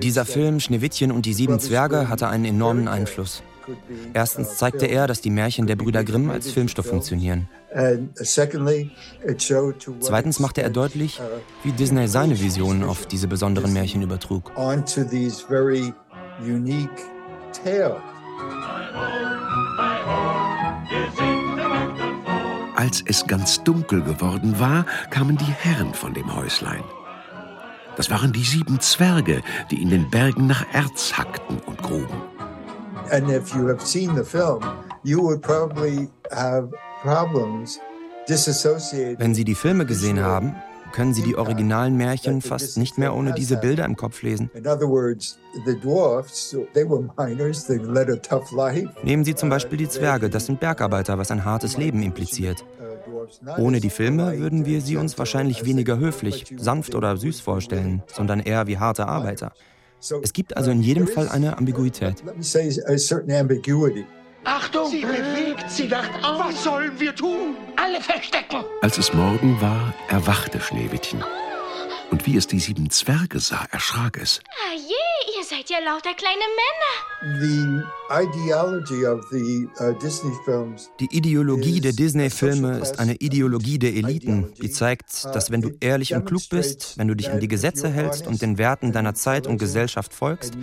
[0.02, 3.44] Dieser Film Schneewittchen und die sieben Zwerge hatte einen enormen Einfluss.
[4.14, 7.48] Erstens zeigte er, dass die Märchen der Brüder Grimm als Filmstoff funktionieren.
[10.00, 11.20] Zweitens machte er deutlich,
[11.62, 14.50] wie Disney seine Vision auf diese besonderen Märchen übertrug.
[22.76, 26.85] Als es ganz dunkel geworden war, kamen die Herren von dem Häuslein.
[27.96, 32.22] Das waren die sieben Zwerge, die in den Bergen nach Erz hackten und gruben.
[33.11, 34.62] And if you have seen the film,
[35.02, 36.70] you would probably have
[39.18, 40.54] Wenn Sie die Filme gesehen haben,
[40.92, 44.50] können Sie die originalen Märchen fast nicht mehr ohne diese Bilder im Kopf lesen.
[49.02, 52.64] Nehmen Sie zum Beispiel die Zwerge, das sind Bergarbeiter, was ein hartes Leben impliziert.
[53.58, 58.40] Ohne die Filme würden wir sie uns wahrscheinlich weniger höflich, sanft oder süß vorstellen, sondern
[58.40, 59.52] eher wie harte Arbeiter.
[60.22, 62.22] Es gibt also in jedem Fall eine Ambiguität.
[64.44, 64.90] Achtung!
[64.90, 66.46] Sie bewegt, sie wacht auf.
[66.46, 67.57] Was sollen wir tun?
[67.77, 68.64] Alle verstecken!
[68.83, 71.22] Als es Morgen war, erwachte Schneewittchen.
[72.11, 74.40] Und wie es die sieben Zwerge sah, erschrak es.
[74.48, 74.94] Ah je,
[75.70, 76.94] ja lauter kleine Männer.
[77.40, 83.94] The ideology of the uh, Disney films Die Ideologie der Disney-Filme ist eine Ideologie der
[83.94, 87.48] Eliten, die zeigt, dass wenn du ehrlich und klug bist, wenn du dich an die
[87.48, 90.57] Gesetze hältst und den Werten deiner Zeit und Gesellschaft folgst,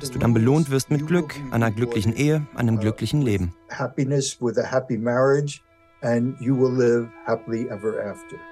[0.00, 3.54] dass du dann belohnt wirst mit Glück, einer glücklichen Ehe, einem glücklichen Leben.
[3.68, 5.62] happiness with a happy marriage
[6.02, 8.49] and you will live happily ever after.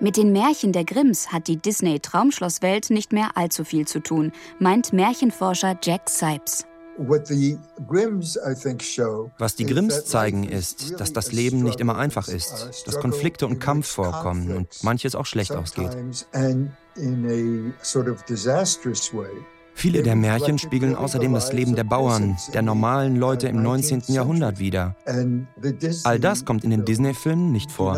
[0.00, 4.30] Mit den Märchen der Grimms hat die Disney-Traumschlosswelt nicht mehr allzu viel zu tun,
[4.60, 6.64] meint Märchenforscher Jack Sipes.
[6.98, 7.58] What the
[7.88, 12.28] Grimms, I think, show Was die Grimms zeigen, ist, dass das Leben nicht immer einfach
[12.28, 15.96] ist, dass Konflikte und Kampf vorkommen und manches auch schlecht ausgeht.
[16.32, 19.30] and in a sort of disastrous way.
[19.74, 24.02] Viele der Märchen spiegeln außerdem das Leben der Bauern, der normalen Leute im 19.
[24.08, 24.94] Jahrhundert wider.
[25.06, 27.94] And the Disney All das kommt in den Disney-Filmen nicht vor.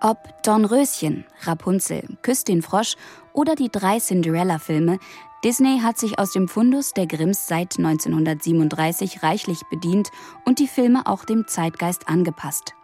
[0.00, 2.96] Ob Dornröschen, Rapunzel, Küss den Frosch
[3.32, 4.98] oder die drei Cinderella-Filme,
[5.42, 10.10] Disney hat sich aus dem Fundus der Grimms seit 1937 reichlich bedient
[10.44, 12.74] und die Filme auch dem Zeitgeist angepasst.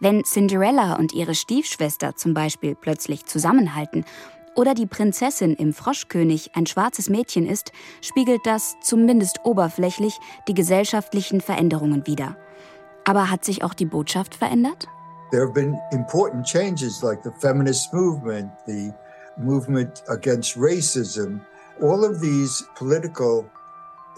[0.00, 4.04] Wenn Cinderella und ihre Stiefschwester zum Beispiel plötzlich zusammenhalten
[4.54, 10.18] oder die Prinzessin im Froschkönig ein schwarzes Mädchen ist, spiegelt das zumindest oberflächlich
[10.48, 12.36] die gesellschaftlichen Veränderungen wider.
[13.04, 14.88] Aber hat sich auch die Botschaft verändert?
[15.30, 18.92] There have been important changes like the feminist movement, the
[19.38, 21.40] movement against racism.
[21.80, 23.48] All of these political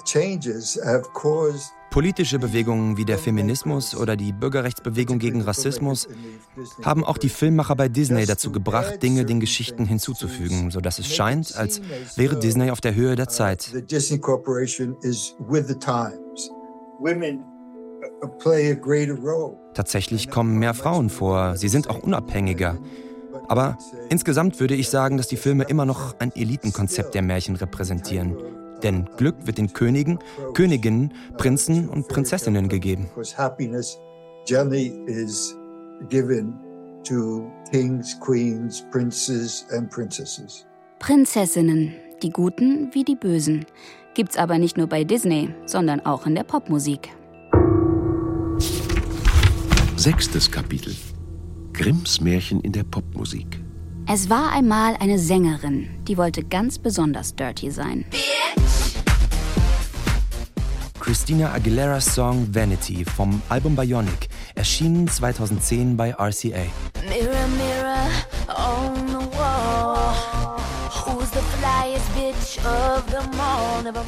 [0.04, 6.08] changes have caused Politische Bewegungen wie der Feminismus oder die Bürgerrechtsbewegung gegen Rassismus
[6.82, 11.54] haben auch die Filmmacher bei Disney dazu gebracht, Dinge den Geschichten hinzuzufügen, sodass es scheint,
[11.54, 11.82] als
[12.16, 13.60] wäre Disney auf der Höhe der Zeit.
[13.60, 16.50] the Disney Corporation is with the times.
[16.98, 17.44] Women
[19.74, 22.78] Tatsächlich kommen mehr Frauen vor, sie sind auch unabhängiger.
[23.48, 28.36] Aber insgesamt würde ich sagen, dass die Filme immer noch ein Elitenkonzept der Märchen repräsentieren.
[28.82, 30.18] Denn Glück wird den Königen,
[30.54, 33.08] Königinnen, Prinzen und Prinzessinnen gegeben.
[40.98, 43.66] Prinzessinnen, die Guten wie die Bösen.
[44.14, 47.10] Gibt's aber nicht nur bei Disney, sondern auch in der Popmusik.
[50.02, 50.96] Sechstes Kapitel.
[51.72, 53.62] Grimms Märchen in der Popmusik.
[54.08, 58.04] Es war einmal eine Sängerin, die wollte ganz besonders dirty sein.
[60.98, 66.66] Christina Aguileras Song Vanity vom Album Bionic, erschienen 2010 bei RCA.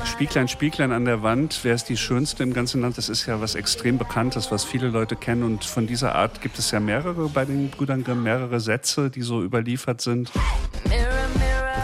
[0.05, 2.99] Spieglein, Spieglein an der Wand, wer ist die Schönste im ganzen Land?
[2.99, 5.43] Das ist ja was extrem Bekanntes, was viele Leute kennen.
[5.43, 9.23] Und von dieser Art gibt es ja mehrere bei den Brüdern Grimm, mehrere Sätze, die
[9.23, 10.31] so überliefert sind.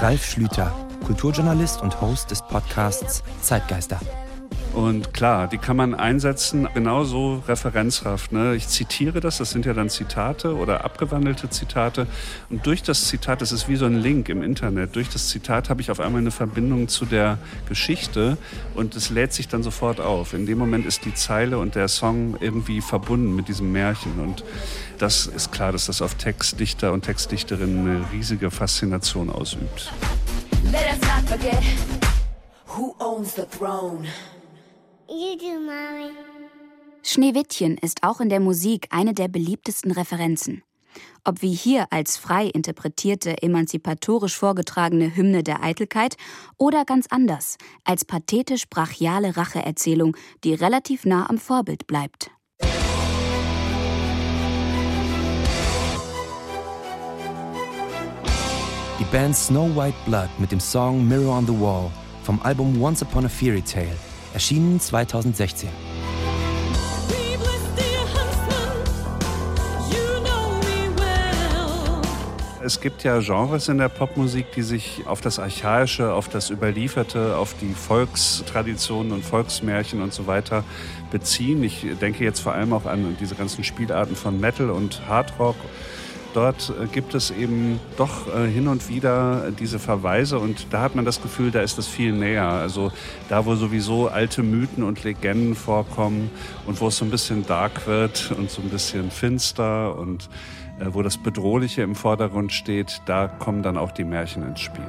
[0.01, 0.73] Ralf Schlüter,
[1.05, 4.01] Kulturjournalist und Host des Podcasts Zeitgeister.
[4.81, 8.33] Und klar, die kann man einsetzen, genauso referenzhaft.
[8.33, 8.55] Ne?
[8.55, 12.07] Ich zitiere das, das sind ja dann Zitate oder abgewandelte Zitate.
[12.49, 15.69] Und durch das Zitat, das ist wie so ein Link im Internet, durch das Zitat
[15.69, 17.37] habe ich auf einmal eine Verbindung zu der
[17.69, 18.39] Geschichte
[18.75, 20.33] und es lädt sich dann sofort auf.
[20.33, 24.19] In dem Moment ist die Zeile und der Song irgendwie verbunden mit diesem Märchen.
[24.19, 24.45] Und
[24.97, 29.93] das ist klar, dass das auf Textdichter und Textdichterinnen eine riesige Faszination ausübt.
[30.73, 31.63] Let us not forget
[32.65, 34.09] who owns the throne.
[37.03, 40.63] Schneewittchen ist auch in der Musik eine der beliebtesten Referenzen.
[41.25, 46.17] Ob wie hier als frei interpretierte, emanzipatorisch vorgetragene Hymne der Eitelkeit
[46.59, 52.31] oder ganz anders, als pathetisch-brachiale Racheerzählung, die relativ nah am Vorbild bleibt.
[59.01, 61.91] Die Band Snow White Blood mit dem Song Mirror on the Wall
[62.23, 63.97] vom Album Once Upon a Fairy Tale,
[64.33, 65.69] erschienen 2016.
[72.63, 77.37] Es gibt ja Genres in der Popmusik, die sich auf das Archaische, auf das Überlieferte,
[77.37, 80.63] auf die Volkstraditionen und Volksmärchen und so weiter
[81.11, 81.65] beziehen.
[81.65, 85.57] Ich denke jetzt vor allem auch an diese ganzen Spielarten von Metal und Hardrock.
[86.35, 90.95] Dort äh, gibt es eben doch äh, hin und wieder diese Verweise und da hat
[90.95, 92.47] man das Gefühl, da ist es viel näher.
[92.47, 92.93] Also
[93.29, 96.31] da, wo sowieso alte Mythen und Legenden vorkommen
[96.67, 100.29] und wo es so ein bisschen dark wird und so ein bisschen finster und
[100.81, 104.87] äh, wo das Bedrohliche im Vordergrund steht, da kommen dann auch die Märchen ins Spiel.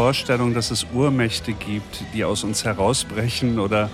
[0.00, 3.90] Vorstellung, dass es Urmächte gibt, die aus uns herausbrechen oder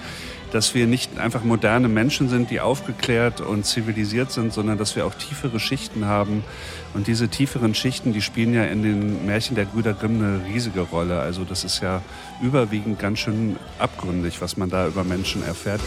[0.53, 5.05] dass wir nicht einfach moderne Menschen sind, die aufgeklärt und zivilisiert sind, sondern dass wir
[5.05, 6.45] auch tiefere Schichten haben.
[6.95, 10.83] Und diese tieferen Schichten, die spielen ja in den Märchen der Brüder Grimm eine riesige
[10.83, 11.19] Rolle.
[11.19, 12.01] Also das ist ja
[12.41, 15.81] überwiegend ganz schön abgründig, was man da über Menschen erfährt.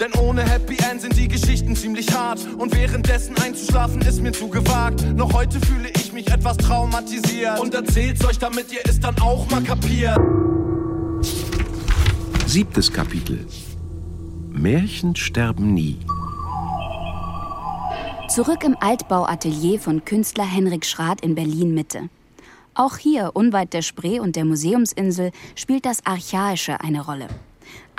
[0.00, 2.40] Denn ohne Happy End sind die Geschichten ziemlich hart.
[2.56, 5.04] Und währenddessen einzuschlafen ist mir zu gewagt.
[5.14, 7.60] Noch heute fühle ich mich etwas traumatisiert.
[7.60, 10.18] Und erzählt's euch, damit ihr es dann auch mal kapiert.
[12.46, 13.46] Siebtes Kapitel.
[14.48, 15.98] Märchen sterben nie.
[18.28, 22.08] Zurück im Altbauatelier von Künstler Henrik Schrath in Berlin Mitte.
[22.74, 27.28] Auch hier, unweit der Spree und der Museumsinsel, spielt das Archaische eine Rolle.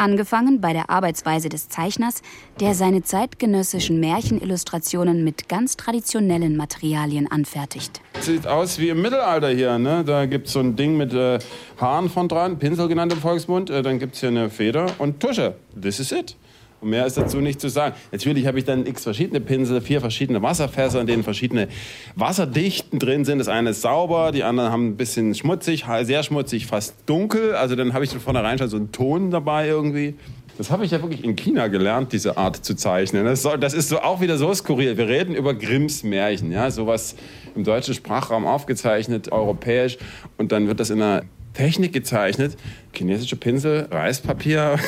[0.02, 2.24] Angefangen bei der Arbeitsweise des Zeichners,
[2.60, 8.02] der seine zeitgenössischen Märchenillustrationen mit ganz traditionellen Materialien anfertigt.
[8.20, 9.78] Sieht aus wie im Mittelalter hier.
[9.78, 10.04] Ne?
[10.04, 11.38] Da gibt es so ein Ding mit äh,
[11.80, 13.70] Haaren von dran, Pinsel genannt im Volksmund.
[13.70, 15.54] Äh, dann gibt es hier eine Feder und Tusche.
[15.80, 16.36] This is it.
[16.82, 17.96] Und mehr ist dazu nicht zu sagen.
[18.12, 21.68] Natürlich habe ich dann x verschiedene Pinsel, vier verschiedene Wasserfässer, in denen verschiedene
[22.16, 23.38] Wasserdichten drin sind.
[23.38, 27.54] Das eine ist sauber, die anderen haben ein bisschen schmutzig, sehr schmutzig, fast dunkel.
[27.54, 30.16] Also dann habe ich von vornherein schon so einen Ton dabei irgendwie.
[30.58, 33.26] Das habe ich ja wirklich in China gelernt, diese Art zu zeichnen.
[33.26, 34.98] Das, soll, das ist so auch wieder so skurril.
[34.98, 37.16] Wir reden über Grimms Märchen, ja, sowas
[37.56, 39.98] im deutschen Sprachraum aufgezeichnet, europäisch.
[40.38, 42.58] Und dann wird das in einer Technik gezeichnet,
[42.94, 44.80] chinesische Pinsel, Reispapier,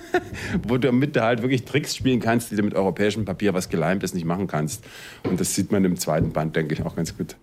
[0.68, 3.68] wo du damit du halt wirklich Tricks spielen kannst, die du mit europäischem Papier, was
[3.68, 4.84] geleimt ist, nicht machen kannst.
[5.24, 7.36] Und das sieht man im zweiten Band, denke ich, auch ganz gut.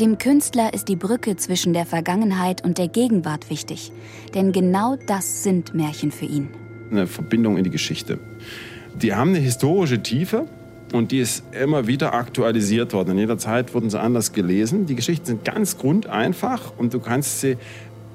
[0.00, 3.92] Dem Künstler ist die Brücke zwischen der Vergangenheit und der Gegenwart wichtig.
[4.34, 6.48] Denn genau das sind Märchen für ihn.
[6.90, 8.18] Eine Verbindung in die Geschichte.
[8.94, 10.46] Die haben eine historische Tiefe,
[10.92, 13.10] und die ist immer wieder aktualisiert worden.
[13.10, 14.86] In jeder Zeit wurden sie anders gelesen.
[14.86, 17.56] Die Geschichten sind ganz grundeinfach und du kannst sie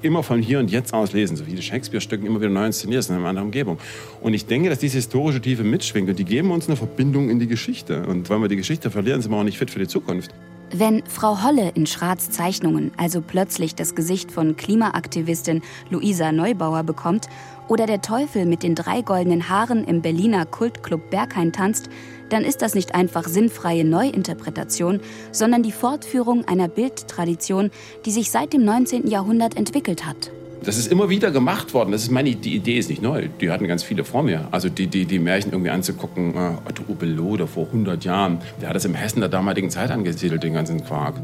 [0.02, 3.04] immer von hier und jetzt aus lesen, so wie die Shakespeare-Stücken immer wieder neu inszeniert
[3.04, 3.78] sind in einer anderen Umgebung.
[4.20, 7.38] Und ich denke, dass diese historische Tiefe mitschwingt und die geben uns eine Verbindung in
[7.38, 8.04] die Geschichte.
[8.06, 10.32] Und wenn wir die Geschichte verlieren, sind wir auch nicht fit für die Zukunft.
[10.74, 17.28] Wenn Frau Holle in Schraths Zeichnungen also plötzlich das Gesicht von Klimaaktivistin Luisa Neubauer bekommt
[17.68, 21.90] oder der Teufel mit den drei goldenen Haaren im Berliner Kultclub Berghain tanzt,
[22.32, 25.00] dann ist das nicht einfach sinnfreie Neuinterpretation,
[25.32, 27.70] sondern die Fortführung einer Bildtradition,
[28.06, 29.06] die sich seit dem 19.
[29.06, 30.30] Jahrhundert entwickelt hat.
[30.64, 31.90] Das ist immer wieder gemacht worden.
[31.90, 33.28] Das ist meine, die Idee ist nicht neu.
[33.40, 34.46] Die hatten ganz viele vor mir.
[34.52, 36.34] Also die, die, die Märchen irgendwie anzugucken.
[36.36, 40.44] Äh, Otto Ubelode vor 100 Jahren, der hat das im Hessen der damaligen Zeit angesiedelt,
[40.44, 41.20] den ganzen Quark.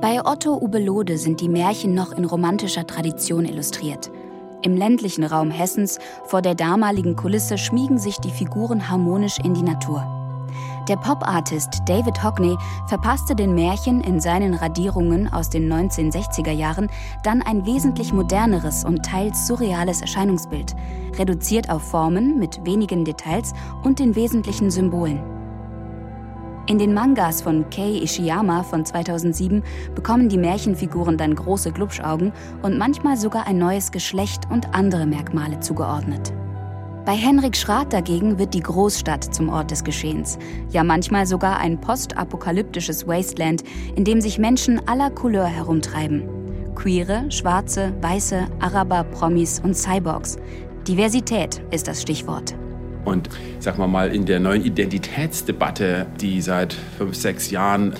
[0.00, 4.10] Bei Otto Ubelode sind die Märchen noch in romantischer Tradition illustriert.
[4.62, 9.62] Im ländlichen Raum Hessens vor der damaligen Kulisse schmiegen sich die Figuren harmonisch in die
[9.62, 10.04] Natur.
[10.88, 12.56] Der Pop-Artist David Hockney
[12.88, 16.88] verpasste den Märchen in seinen Radierungen aus den 1960er Jahren
[17.22, 20.74] dann ein wesentlich moderneres und teils surreales Erscheinungsbild,
[21.18, 23.52] reduziert auf Formen mit wenigen Details
[23.84, 25.37] und den wesentlichen Symbolen.
[26.68, 29.62] In den Mangas von Kei Ishiyama von 2007
[29.94, 35.60] bekommen die Märchenfiguren dann große Glubschaugen und manchmal sogar ein neues Geschlecht und andere Merkmale
[35.60, 36.34] zugeordnet.
[37.06, 41.80] Bei Henrik Schrath dagegen wird die Großstadt zum Ort des Geschehens, ja manchmal sogar ein
[41.80, 43.64] postapokalyptisches Wasteland,
[43.96, 46.28] in dem sich Menschen aller Couleur herumtreiben.
[46.74, 50.36] Queere, Schwarze, Weiße, Araber, Promis und Cyborgs.
[50.86, 52.54] Diversität ist das Stichwort.
[53.08, 57.94] Und sagen wir mal, in der neuen Identitätsdebatte, die seit fünf, sechs Jahren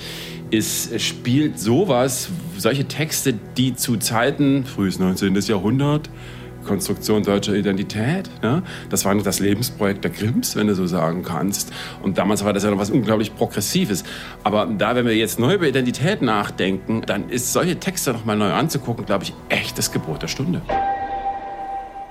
[0.51, 5.35] ist, spielt sowas, solche Texte, die zu Zeiten, frühes 19.
[5.35, 6.11] Jahrhundert,
[6.67, 8.29] Konstruktion deutscher Identität.
[8.43, 8.63] Ja?
[8.91, 11.73] Das war das Lebensprojekt der Grimms, wenn du so sagen kannst.
[12.03, 14.05] Und damals war das ja noch was unglaublich Progressives.
[14.45, 18.53] Aber da, wenn wir jetzt neu über Identität nachdenken, dann ist solche Texte nochmal neu
[18.53, 20.61] anzugucken, glaube ich, echt das Gebot der Stunde.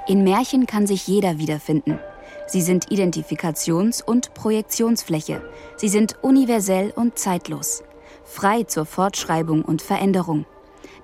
[0.07, 1.99] In Märchen kann sich jeder wiederfinden.
[2.47, 5.41] Sie sind Identifikations- und Projektionsfläche.
[5.75, 7.83] Sie sind universell und zeitlos.
[8.23, 10.45] Frei zur Fortschreibung und Veränderung.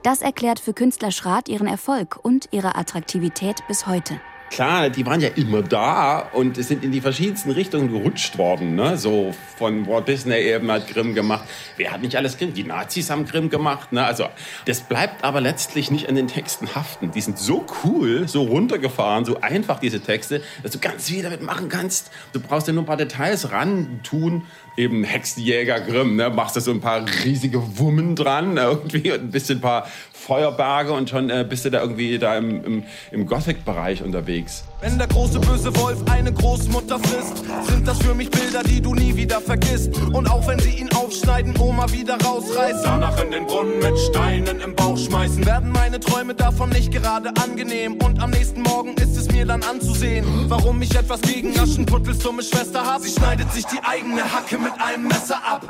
[0.03, 4.19] Das erklärt für Künstler Schrath ihren Erfolg und ihre Attraktivität bis heute
[4.53, 8.75] klar, die waren ja immer da und sind in die verschiedensten Richtungen gerutscht worden.
[8.75, 8.97] Ne?
[8.97, 11.45] So von Walt Disney eben hat Grimm gemacht.
[11.75, 12.53] Wer hat nicht alles Grimm?
[12.53, 13.91] Die Nazis haben Grimm gemacht.
[13.91, 14.05] Ne?
[14.05, 14.27] Also
[14.65, 17.09] das bleibt aber letztlich nicht an den Texten haften.
[17.11, 21.41] Die sind so cool, so runtergefahren, so einfach diese Texte, dass du ganz viel damit
[21.41, 22.11] machen kannst.
[22.31, 24.45] Du brauchst ja nur ein paar Details ran tun.
[24.75, 26.29] Eben Hexenjäger Grimm, ne?
[26.29, 30.93] machst da so ein paar riesige Wummen dran irgendwie und ein bisschen ein paar Feuerberge
[30.93, 34.63] und schon äh, bist du da irgendwie da im, im, im Gothic-Bereich unterwegs.
[34.83, 38.93] Wenn der große böse Wolf eine Großmutter frisst, sind das für mich Bilder, die du
[38.93, 39.97] nie wieder vergisst.
[40.11, 44.59] Und auch wenn sie ihn aufschneiden, Oma wieder rausreißen, danach in den Brunnen mit Steinen
[44.59, 47.93] im Bauch schmeißen, werden meine Träume davon nicht gerade angenehm.
[47.93, 52.43] Und am nächsten Morgen ist es mir dann anzusehen, warum ich etwas gegen Aschenputtels dumme
[52.43, 53.03] Schwester hab.
[53.03, 55.65] Sie schneidet sich die eigene Hacke mit einem Messer ab.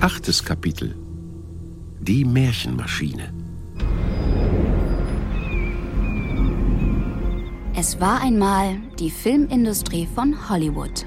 [0.00, 0.96] Achtes Kapitel
[1.98, 3.43] die Märchenmaschine.
[7.76, 11.04] Es war einmal die Filmindustrie von Hollywood.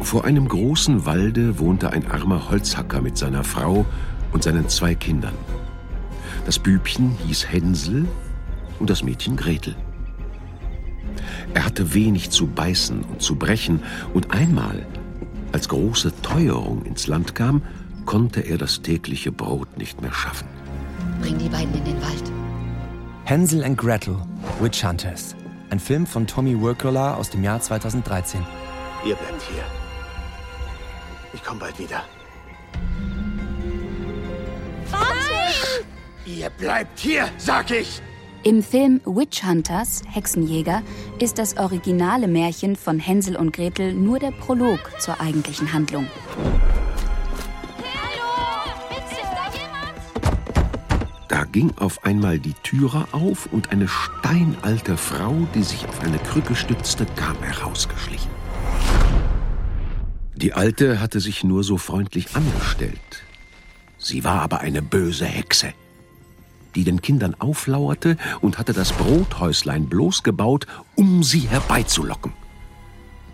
[0.00, 3.84] Vor einem großen Walde wohnte ein armer Holzhacker mit seiner Frau
[4.32, 5.34] und seinen zwei Kindern.
[6.46, 8.06] Das Bübchen hieß Hänsel
[8.78, 9.74] und das Mädchen Gretel.
[11.54, 13.82] Er hatte wenig zu beißen und zu brechen,
[14.14, 14.86] und einmal,
[15.50, 17.62] als große Teuerung ins Land kam,
[18.06, 20.46] konnte er das tägliche Brot nicht mehr schaffen.
[21.20, 22.37] Bring die beiden in den Wald.
[23.28, 24.16] Hänsel and Gretel,
[24.58, 25.36] Witch Hunters.
[25.68, 28.40] Ein Film von Tommy Wirkola aus dem Jahr 2013.
[29.04, 29.62] Ihr bleibt hier.
[31.34, 32.04] Ich komme bald wieder.
[34.90, 35.84] Warte!
[36.24, 38.00] Ihr bleibt hier, sag ich!
[38.44, 40.80] Im Film Witch Hunters, Hexenjäger,
[41.18, 46.06] ist das originale Märchen von Hänsel und Gretel nur der Prolog zur eigentlichen Handlung.
[51.52, 56.54] Ging auf einmal die Türe auf und eine steinalte Frau, die sich auf eine Krücke
[56.54, 58.30] stützte, kam herausgeschlichen.
[60.34, 63.24] Die Alte hatte sich nur so freundlich angestellt.
[63.98, 65.72] Sie war aber eine böse Hexe,
[66.74, 72.32] die den Kindern auflauerte und hatte das Brothäuslein bloß gebaut, um sie herbeizulocken.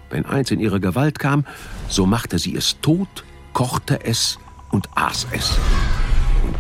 [0.09, 1.45] Wenn eins in ihre Gewalt kam,
[1.89, 4.39] so machte sie es tot, kochte es
[4.71, 5.59] und aß es.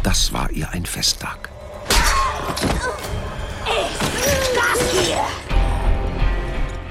[0.03, 1.51] Das war ihr ein Festtag.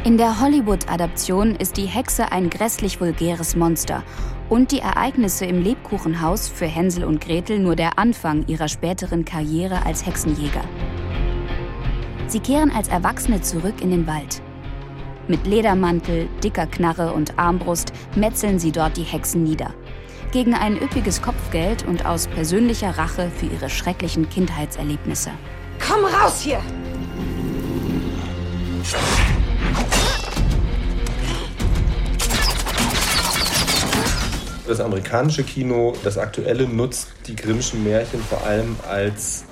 [0.03, 4.03] In der Hollywood-Adaption ist die Hexe ein grässlich vulgäres Monster
[4.49, 9.85] und die Ereignisse im Lebkuchenhaus für Hänsel und Gretel nur der Anfang ihrer späteren Karriere
[9.85, 10.63] als Hexenjäger.
[12.27, 14.41] Sie kehren als Erwachsene zurück in den Wald.
[15.27, 19.73] Mit Ledermantel, dicker Knarre und Armbrust metzeln sie dort die Hexen nieder.
[20.33, 25.29] Gegen ein üppiges Kopfgeld und aus persönlicher Rache für ihre schrecklichen Kindheitserlebnisse.
[25.79, 26.59] Komm raus hier!
[34.67, 39.43] Das amerikanische Kino, das aktuelle, nutzt die Grimmschen Märchen vor allem als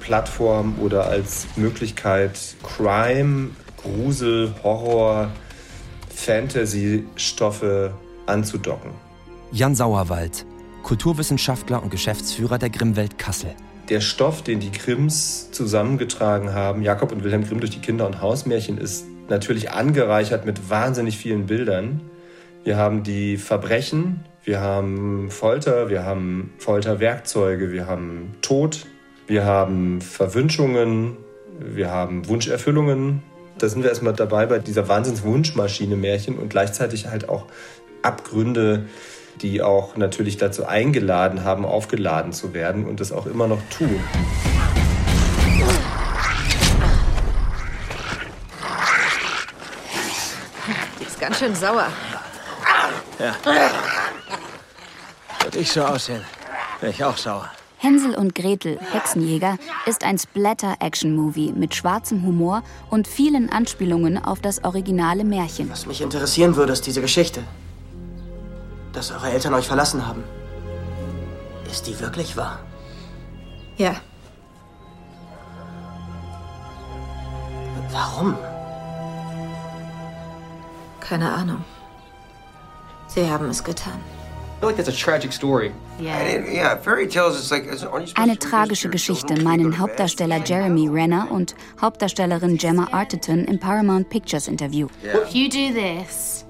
[0.00, 5.30] Plattform oder als Möglichkeit, Crime, Grusel, Horror,
[6.14, 7.94] Fantasy-Stoffe
[8.26, 8.90] anzudocken.
[9.52, 10.46] Jan Sauerwald,
[10.84, 13.50] Kulturwissenschaftler und Geschäftsführer der Grimmwelt Kassel.
[13.88, 18.22] Der Stoff, den die Grimms zusammengetragen haben, Jakob und Wilhelm Grimm durch die Kinder- und
[18.22, 22.00] Hausmärchen, ist natürlich angereichert mit wahnsinnig vielen Bildern.
[22.62, 28.86] Wir haben die Verbrechen, wir haben Folter, wir haben Folterwerkzeuge, wir haben Tod,
[29.26, 31.16] wir haben Verwünschungen,
[31.58, 33.24] wir haben Wunscherfüllungen.
[33.58, 37.46] Da sind wir erstmal dabei bei dieser Wahnsinnswunschmaschine Märchen und gleichzeitig halt auch
[38.02, 38.86] Abgründe,
[39.42, 44.00] die auch natürlich dazu eingeladen haben, aufgeladen zu werden und das auch immer noch tun.
[50.98, 51.86] Die ist ganz schön sauer.
[53.18, 53.34] Ja.
[55.42, 56.22] Würde ich so aussehen,
[56.80, 57.50] wäre ich auch sauer.
[57.82, 64.64] Hänsel und Gretel, Hexenjäger, ist ein Splatter-Action-Movie mit schwarzem Humor und vielen Anspielungen auf das
[64.64, 65.70] originale Märchen.
[65.70, 67.42] Was mich interessieren würde, ist diese Geschichte.
[69.00, 70.22] Dass eure Eltern euch verlassen haben.
[71.70, 72.58] Ist die wirklich wahr?
[73.78, 73.94] Ja.
[77.90, 78.36] Warum?
[81.00, 81.64] Keine Ahnung.
[83.06, 84.00] Sie haben es getan.
[88.16, 94.88] Eine tragische Geschichte meinen Hauptdarsteller Jeremy Renner und Hauptdarstellerin Gemma Arterton im Paramount Pictures Interview.
[95.02, 96.44] If you do this,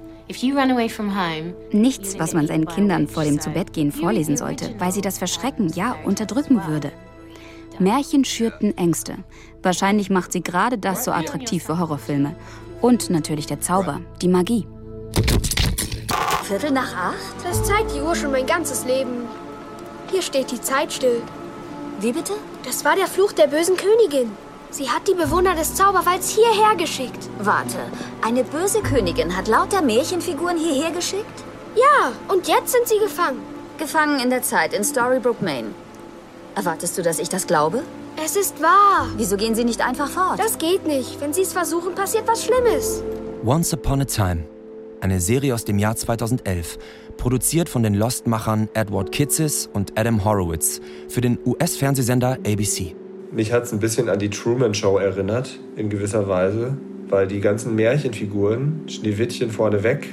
[1.72, 5.96] Nichts, was man seinen Kindern vor dem Zubettgehen vorlesen sollte, weil sie das Verschrecken, ja,
[6.04, 6.92] unterdrücken würde.
[7.78, 9.16] Märchen schürten Ängste.
[9.62, 12.36] Wahrscheinlich macht sie gerade das so attraktiv für Horrorfilme.
[12.80, 14.66] Und natürlich der Zauber, die Magie.
[16.44, 17.44] Viertel nach acht?
[17.44, 19.28] Das zeigt die Uhr schon mein ganzes Leben.
[20.10, 21.22] Hier steht die Zeit still.
[22.00, 22.32] Wie bitte?
[22.64, 24.30] Das war der Fluch der bösen Königin.
[24.70, 27.28] Sie hat die Bewohner des Zauberwalds hierher geschickt.
[27.40, 27.78] Warte,
[28.22, 31.44] eine böse Königin hat lauter Märchenfiguren hierher geschickt?
[31.74, 33.40] Ja, und jetzt sind sie gefangen.
[33.78, 35.68] Gefangen in der Zeit in Storybrooke, Maine.
[36.54, 37.82] Erwartest du, dass ich das glaube?
[38.24, 39.08] Es ist wahr.
[39.16, 40.38] Wieso gehen sie nicht einfach fort?
[40.38, 41.20] Das geht nicht.
[41.20, 43.02] Wenn sie es versuchen, passiert was Schlimmes.
[43.44, 44.44] Once Upon a Time.
[45.00, 46.78] Eine Serie aus dem Jahr 2011,
[47.16, 52.94] produziert von den Lost-Machern Edward Kitsis und Adam Horowitz für den US-Fernsehsender ABC.
[53.32, 56.76] Mich hat es ein bisschen an die Truman Show erinnert, in gewisser Weise,
[57.08, 60.08] weil die ganzen Märchenfiguren, Schneewittchen vorneweg,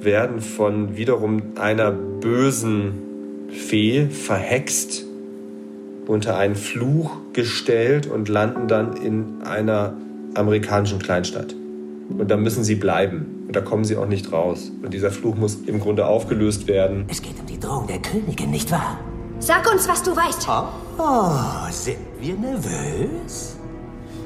[0.00, 2.94] werden von wiederum einer bösen
[3.50, 5.04] Fee verhext
[6.06, 9.94] unter einen Fluch gestellt und landen dann in einer
[10.34, 11.54] amerikanischen Kleinstadt.
[12.10, 13.44] Und da müssen sie bleiben.
[13.46, 14.70] Und da kommen sie auch nicht raus.
[14.82, 17.06] Und dieser Fluch muss im Grunde aufgelöst werden.
[17.08, 18.98] Es geht um die Drohung der Königin, nicht wahr?
[19.42, 20.46] Sag uns, was du weißt.
[20.98, 23.56] Oh, sind wir nervös?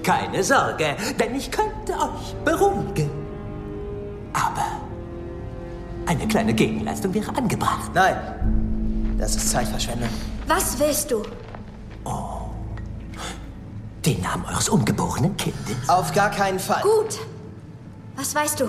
[0.03, 3.11] Keine Sorge, denn ich könnte euch beruhigen.
[4.35, 4.67] Aber
[6.05, 7.91] eine kleine Gegenleistung wäre angebracht.
[7.95, 10.11] Nein, das ist Zeitverschwendung.
[10.47, 11.23] Was willst du?
[14.05, 15.89] Den Namen eures ungeborenen Kindes.
[15.89, 16.83] Auf gar keinen Fall.
[16.83, 17.19] Gut.
[18.17, 18.67] Was weißt du?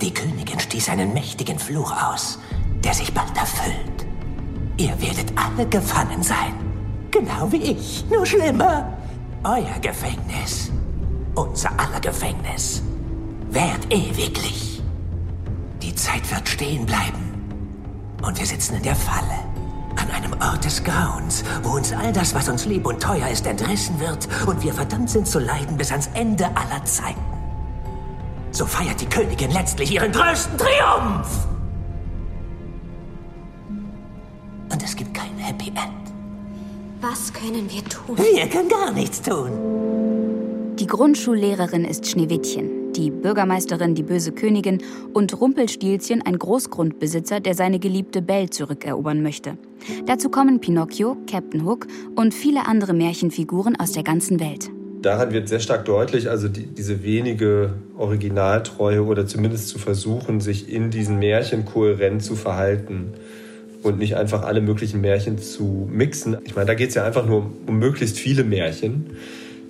[0.00, 2.38] Die Königin stieß einen mächtigen Fluch aus,
[2.84, 4.06] der sich bald erfüllt.
[4.76, 6.54] Ihr werdet alle gefangen sein.
[7.10, 8.96] Genau wie ich, nur schlimmer.
[9.44, 10.70] Euer Gefängnis,
[11.34, 12.82] unser aller Gefängnis,
[13.50, 14.82] währt ewiglich.
[15.82, 17.32] Die Zeit wird stehen bleiben.
[18.22, 19.38] Und wir sitzen in der Falle.
[19.96, 23.46] An einem Ort des Grauens, wo uns all das, was uns lieb und teuer ist,
[23.46, 27.20] entrissen wird und wir verdammt sind zu leiden bis ans Ende aller Zeiten.
[28.52, 31.46] So feiert die Königin letztlich ihren größten Triumph.
[34.72, 36.12] Und es gibt kein Happy End.
[37.02, 38.16] Was können wir tun?
[38.16, 39.50] Wir können gar nichts tun.
[40.78, 47.78] Die Grundschullehrerin ist Schneewittchen, die Bürgermeisterin die böse Königin und Rumpelstilzchen ein Großgrundbesitzer, der seine
[47.78, 49.58] geliebte Belle zurückerobern möchte.
[50.06, 54.70] Dazu kommen Pinocchio, Captain Hook und viele andere Märchenfiguren aus der ganzen Welt.
[55.02, 60.72] Daran wird sehr stark deutlich, also die, diese wenige Originaltreue oder zumindest zu versuchen, sich
[60.72, 63.14] in diesen Märchen kohärent zu verhalten
[63.82, 66.38] und nicht einfach alle möglichen Märchen zu mixen.
[66.44, 69.16] Ich meine, da geht es ja einfach nur um, möglichst viele Märchen,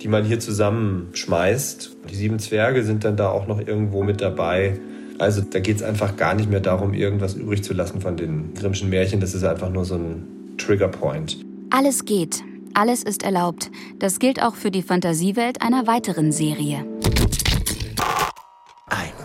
[0.01, 1.97] die man hier zusammenschmeißt.
[2.09, 4.79] Die sieben Zwerge sind dann da auch noch irgendwo mit dabei.
[5.19, 8.53] Also da geht es einfach gar nicht mehr darum, irgendwas übrig zu lassen von den
[8.53, 9.19] Grimmschen Märchen.
[9.19, 11.37] Das ist einfach nur so ein Triggerpoint.
[11.69, 12.43] Alles geht,
[12.73, 13.71] alles ist erlaubt.
[13.99, 16.85] Das gilt auch für die Fantasiewelt einer weiteren Serie.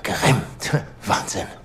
[0.08, 0.40] Grimm.
[1.06, 1.57] Wahnsinn.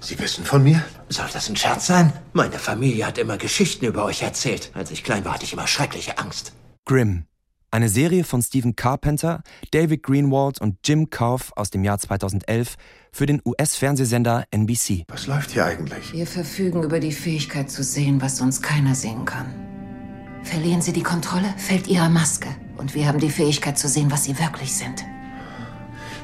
[0.00, 0.82] Sie wissen von mir?
[1.08, 2.12] Soll das ein Scherz sein?
[2.32, 4.70] Meine Familie hat immer Geschichten über euch erzählt.
[4.74, 6.52] Als ich klein war, hatte ich immer schreckliche Angst.
[6.86, 7.24] Grimm.
[7.72, 12.74] Eine Serie von Stephen Carpenter, David Greenwald und Jim Kauf aus dem Jahr 2011
[13.12, 15.04] für den US-Fernsehsender NBC.
[15.06, 16.12] Was läuft hier eigentlich?
[16.12, 19.54] Wir verfügen über die Fähigkeit zu sehen, was sonst keiner sehen kann.
[20.42, 22.48] Verlieren Sie die Kontrolle, fällt Ihre Maske.
[22.76, 25.04] Und wir haben die Fähigkeit zu sehen, was Sie wirklich sind.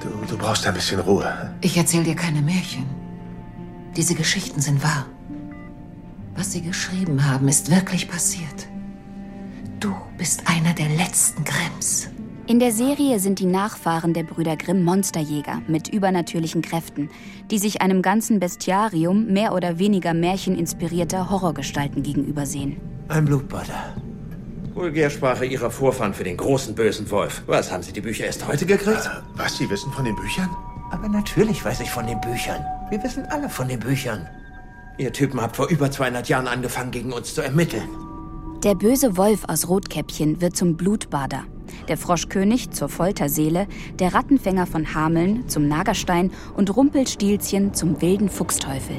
[0.00, 1.54] Du, du brauchst ein bisschen Ruhe.
[1.60, 2.86] Ich erzähle dir keine Märchen.
[3.96, 5.06] Diese Geschichten sind wahr.
[6.36, 8.68] Was Sie geschrieben haben, ist wirklich passiert.
[9.80, 12.08] Du bist einer der letzten Grimms.
[12.46, 17.08] In der Serie sind die Nachfahren der Brüder Grimm Monsterjäger mit übernatürlichen Kräften,
[17.50, 22.76] die sich einem ganzen Bestiarium mehr oder weniger märcheninspirierter Horrorgestalten gegenübersehen.
[23.08, 23.96] Ein Blutbader.
[24.74, 27.42] Vulgärsprache Ihrer Vorfahren für den großen bösen Wolf.
[27.46, 29.06] Was, haben Sie die Bücher erst heute gekriegt?
[29.06, 30.50] Äh, was, Sie wissen von den Büchern?
[30.90, 32.64] Aber natürlich weiß ich von den Büchern.
[32.90, 34.26] Wir wissen alle von den Büchern.
[34.98, 37.88] Ihr Typen habt vor über 200 Jahren angefangen, gegen uns zu ermitteln.
[38.62, 41.44] Der böse Wolf aus Rotkäppchen wird zum Blutbader.
[41.88, 43.66] Der Froschkönig zur Folterseele,
[43.98, 48.96] der Rattenfänger von Hameln zum Nagerstein und Rumpelstilzchen zum wilden Fuchsteufel.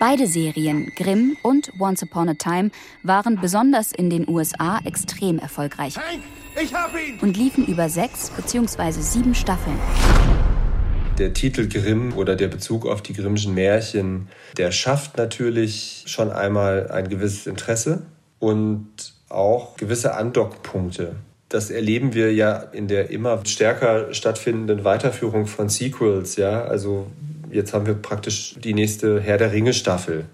[0.00, 2.70] Beide Serien, Grimm und Once Upon a Time,
[3.02, 6.43] waren besonders in den USA extrem erfolgreich ihn!
[7.20, 8.92] Und liefen über sechs bzw.
[8.92, 9.78] sieben Staffeln.
[11.18, 16.90] Der Titel Grimm oder der Bezug auf die Grimmschen Märchen, der schafft natürlich schon einmal
[16.90, 18.02] ein gewisses Interesse
[18.38, 18.88] und
[19.28, 21.16] auch gewisse Andockpunkte.
[21.48, 26.64] Das erleben wir ja in der immer stärker stattfindenden Weiterführung von Sequels, ja.
[26.64, 27.06] Also
[27.50, 30.24] jetzt haben wir praktisch die nächste Herr der Ringe Staffel,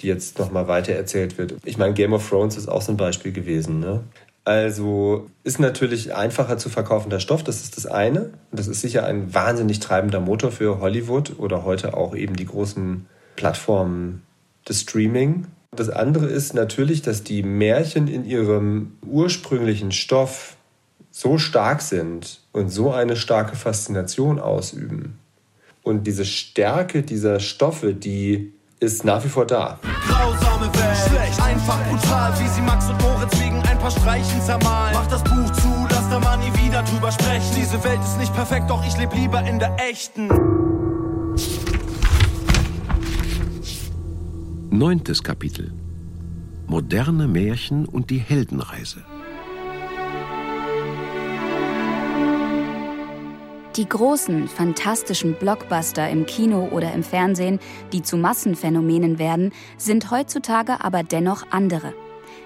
[0.00, 1.54] die jetzt nochmal weiter erzählt wird.
[1.64, 4.04] Ich meine, Game of Thrones ist auch so ein Beispiel gewesen, ne?
[4.48, 8.30] Also ist natürlich einfacher zu verkaufender Stoff, das ist das eine.
[8.50, 13.04] Das ist sicher ein wahnsinnig treibender Motor für Hollywood oder heute auch eben die großen
[13.36, 14.22] Plattformen
[14.66, 15.48] des Streaming.
[15.76, 20.56] Das andere ist natürlich, dass die Märchen in ihrem ursprünglichen Stoff
[21.10, 25.18] so stark sind und so eine starke Faszination ausüben.
[25.82, 29.78] Und diese Stärke dieser Stoffe, die ist nach wie vor da.
[30.08, 34.94] Grausame Welt, schlecht, einfach brutal, wie sie Max und Moritz wegen ein paar Streichen zermalen.
[34.94, 37.54] Mach das Buch zu, lass da mal nie wieder drüber sprechen.
[37.56, 40.28] Diese Welt ist nicht perfekt, doch ich lebe lieber in der echten.
[44.70, 45.72] Neuntes Kapitel.
[46.66, 48.22] Moderne Märchen und die
[53.76, 57.60] Die großen, fantastischen Blockbuster im Kino oder im Fernsehen,
[57.92, 61.94] die zu Massenphänomenen werden, sind heutzutage aber dennoch andere.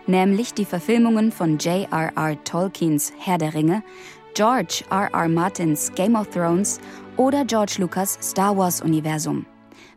[0.07, 2.45] Nämlich die Verfilmungen von J.R.R.
[2.45, 3.83] Tolkiens Herr der Ringe,
[4.35, 5.29] George R.R.
[5.29, 6.81] Martins Game of Thrones
[7.17, 9.47] oder George Lucas Star Wars Universum.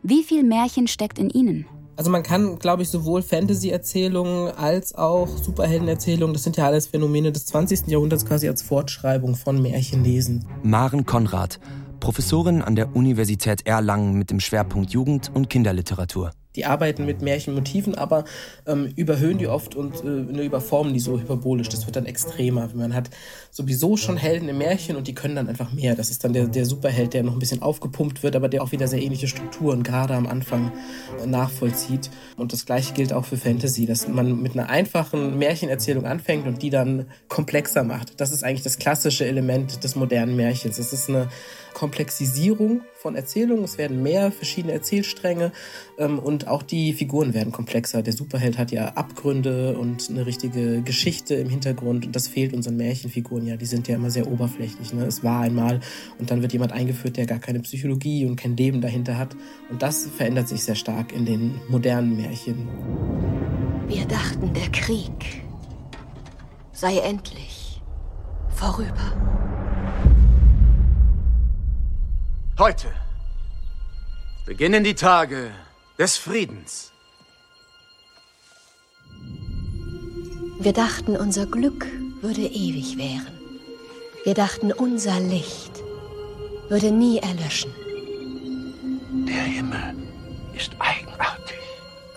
[0.02, 1.66] Wie viel Märchen steckt in ihnen?
[1.96, 7.32] Also man kann, glaube ich, sowohl Fantasy-Erzählungen als auch Superhelden-Erzählungen, das sind ja alles Phänomene
[7.32, 7.86] des 20.
[7.86, 10.44] Jahrhunderts quasi als Fortschreibung von Märchen lesen.
[10.62, 11.58] Maren Konrad,
[11.98, 16.32] Professorin an der Universität Erlangen mit dem Schwerpunkt Jugend- und Kinderliteratur.
[16.56, 18.24] Die arbeiten mit Märchenmotiven, aber
[18.66, 21.68] ähm, überhöhen die oft und äh, ne, überformen die so hyperbolisch.
[21.68, 22.68] Das wird dann extremer.
[22.74, 23.10] Man hat
[23.50, 25.94] sowieso schon Helden im Märchen und die können dann einfach mehr.
[25.94, 28.72] Das ist dann der, der Superheld, der noch ein bisschen aufgepumpt wird, aber der auch
[28.72, 30.72] wieder sehr ähnliche Strukturen gerade am Anfang
[31.26, 32.10] nachvollzieht.
[32.36, 36.62] Und das gleiche gilt auch für Fantasy, dass man mit einer einfachen Märchenerzählung anfängt und
[36.62, 38.20] die dann komplexer macht.
[38.20, 40.78] Das ist eigentlich das klassische Element des modernen Märchens.
[40.78, 41.28] Es ist eine
[41.76, 43.62] Komplexisierung von Erzählungen.
[43.62, 45.52] Es werden mehr verschiedene Erzählstränge
[45.98, 48.02] ähm, und auch die Figuren werden komplexer.
[48.02, 52.78] Der Superheld hat ja Abgründe und eine richtige Geschichte im Hintergrund und das fehlt unseren
[52.78, 53.58] Märchenfiguren ja.
[53.58, 54.94] Die sind ja immer sehr oberflächlich.
[54.94, 55.04] Ne?
[55.04, 55.80] Es war einmal
[56.18, 59.36] und dann wird jemand eingeführt, der gar keine Psychologie und kein Leben dahinter hat.
[59.68, 62.66] Und das verändert sich sehr stark in den modernen Märchen.
[63.86, 65.42] Wir dachten, der Krieg
[66.72, 67.82] sei endlich
[68.48, 69.12] vorüber.
[72.58, 72.88] Heute
[74.46, 75.50] beginnen die Tage
[75.98, 76.90] des Friedens.
[80.58, 81.86] Wir dachten, unser Glück
[82.22, 83.38] würde ewig währen.
[84.24, 85.82] Wir dachten, unser Licht
[86.70, 87.74] würde nie erlöschen.
[89.28, 89.94] Der Himmel
[90.54, 91.58] ist eigenartig.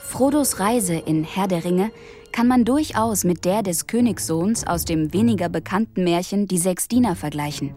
[0.06, 1.92] Frodos Reise in Herr der Ringe
[2.32, 7.18] kann man durchaus mit der des Königssohns aus dem weniger bekannten Märchen Die Sechs Diener
[7.18, 7.76] vergleichen.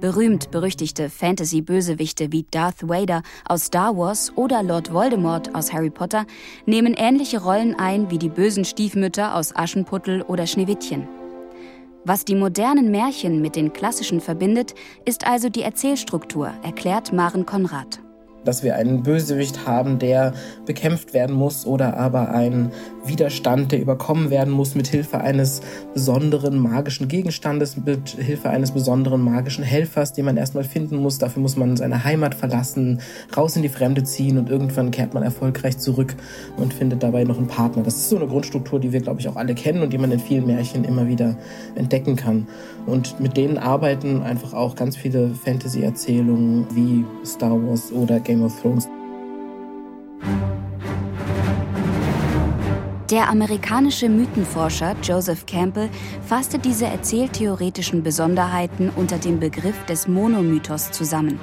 [0.00, 6.26] Berühmt berüchtigte Fantasy-Bösewichte wie Darth Vader aus Star Wars oder Lord Voldemort aus Harry Potter
[6.66, 11.08] nehmen ähnliche Rollen ein wie die bösen Stiefmütter aus Aschenputtel oder Schneewittchen.
[12.04, 14.74] Was die modernen Märchen mit den klassischen verbindet,
[15.04, 18.00] ist also die Erzählstruktur, erklärt Maren Konrad
[18.44, 20.32] dass wir einen Bösewicht haben, der
[20.66, 22.70] bekämpft werden muss oder aber einen
[23.04, 25.62] Widerstand, der überkommen werden muss mit Hilfe eines
[25.94, 31.18] besonderen magischen Gegenstandes, mit Hilfe eines besonderen magischen Helfers, den man erstmal finden muss.
[31.18, 33.00] Dafür muss man seine Heimat verlassen,
[33.36, 36.14] raus in die Fremde ziehen und irgendwann kehrt man erfolgreich zurück
[36.56, 37.82] und findet dabei noch einen Partner.
[37.82, 40.12] Das ist so eine Grundstruktur, die wir, glaube ich, auch alle kennen und die man
[40.12, 41.36] in vielen Märchen immer wieder
[41.74, 42.46] entdecken kann.
[42.86, 48.60] Und mit denen arbeiten einfach auch ganz viele Fantasy-Erzählungen wie Star Wars oder Game of
[48.60, 48.88] Thrones.
[53.10, 55.90] Der amerikanische Mythenforscher Joseph Campbell
[56.24, 61.40] fasste diese erzähltheoretischen Besonderheiten unter dem Begriff des Monomythos zusammen,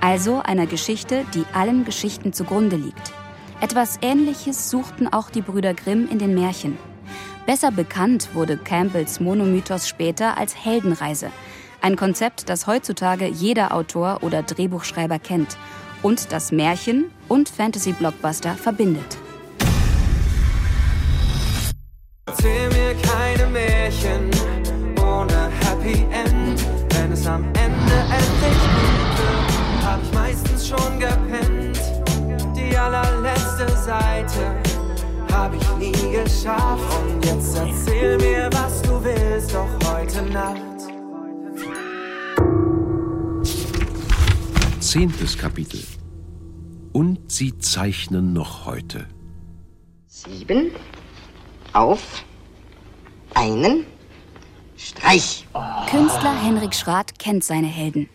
[0.00, 3.12] also einer Geschichte, die allen Geschichten zugrunde liegt.
[3.60, 6.78] Etwas Ähnliches suchten auch die Brüder Grimm in den Märchen.
[7.46, 11.32] Besser bekannt wurde Campbells Monomythos später als Heldenreise,
[11.80, 15.56] ein Konzept, das heutzutage jeder Autor oder Drehbuchschreiber kennt
[16.02, 19.18] und das Märchen und Fantasy-Blockbuster verbindet.
[22.26, 24.30] Erzähl mir keine Märchen
[25.00, 26.64] ohne Happy End.
[26.90, 29.08] Wenn es am Ende endlich gut
[29.84, 31.80] hab ich meistens schon gepennt.
[32.54, 34.54] Die allerletzte Seite
[35.32, 36.82] hab ich nie geschafft.
[37.00, 40.67] Und jetzt erzähl mir, was du willst, doch heute Nacht.
[44.90, 45.82] Zehntes Kapitel.
[46.94, 49.06] Und sie zeichnen noch heute.
[50.06, 50.70] Sieben
[51.74, 52.24] auf
[53.34, 53.84] einen
[54.78, 55.46] Streich.
[55.90, 58.08] Künstler Henrik Schrath kennt seine Helden.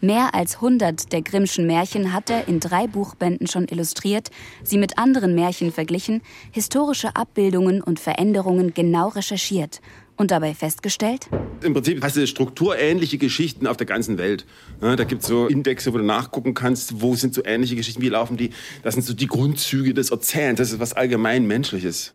[0.00, 4.30] Mehr als 100 der Grimmschen Märchen hat er in drei Buchbänden schon illustriert,
[4.62, 6.22] sie mit anderen Märchen verglichen,
[6.52, 9.82] historische Abbildungen und Veränderungen genau recherchiert
[10.16, 11.28] und dabei festgestellt?
[11.62, 14.44] Im Prinzip hast du strukturähnliche Geschichten auf der ganzen Welt.
[14.80, 18.10] Da gibt es so Indexe, wo du nachgucken kannst, wo sind so ähnliche Geschichten, wie
[18.10, 18.50] laufen die.
[18.82, 22.14] Das sind so die Grundzüge des Erzählens, das ist was allgemein Menschliches.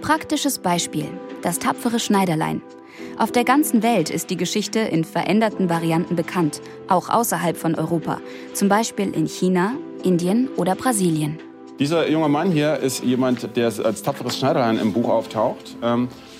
[0.00, 1.06] Praktisches Beispiel.
[1.42, 2.62] Das tapfere Schneiderlein.
[3.18, 8.20] Auf der ganzen Welt ist die Geschichte in veränderten Varianten bekannt, auch außerhalb von Europa,
[8.54, 11.38] zum Beispiel in China, Indien oder Brasilien.
[11.78, 15.76] Dieser junge Mann hier ist jemand, der als tapferes Schneiderlein im Buch auftaucht.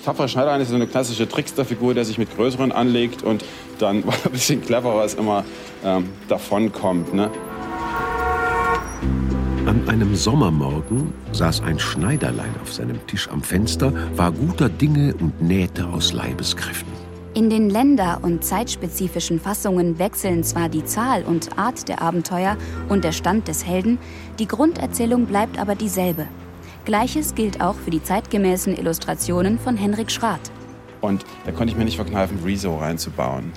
[0.03, 3.45] Tapferer Schneiderlein ist so eine klassische Tricksterfigur, der sich mit größeren anlegt und
[3.79, 5.43] dann ein bisschen cleverer immer
[5.83, 7.13] ähm, davonkommt.
[7.13, 7.29] Ne?
[9.67, 15.41] An einem Sommermorgen saß ein Schneiderlein auf seinem Tisch am Fenster, war guter Dinge und
[15.41, 16.91] nähte aus Leibeskräften.
[17.33, 22.57] In den länder- und zeitspezifischen Fassungen wechseln zwar die Zahl und Art der Abenteuer
[22.89, 23.99] und der Stand des Helden,
[24.39, 26.27] die Grunderzählung bleibt aber dieselbe.
[26.85, 30.51] Gleiches gilt auch für die zeitgemäßen Illustrationen von Henrik Schrath.
[31.01, 33.51] Und da konnte ich mir nicht verkneifen, Rezo reinzubauen.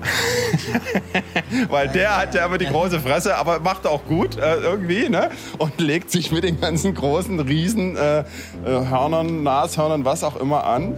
[1.68, 5.30] Weil der hat ja immer die große Fresse, aber macht auch gut äh, irgendwie, ne?
[5.58, 8.24] Und legt sich mit den ganzen großen Riesen, äh, äh,
[8.64, 10.94] Hörnern, Nashörnern, was auch immer an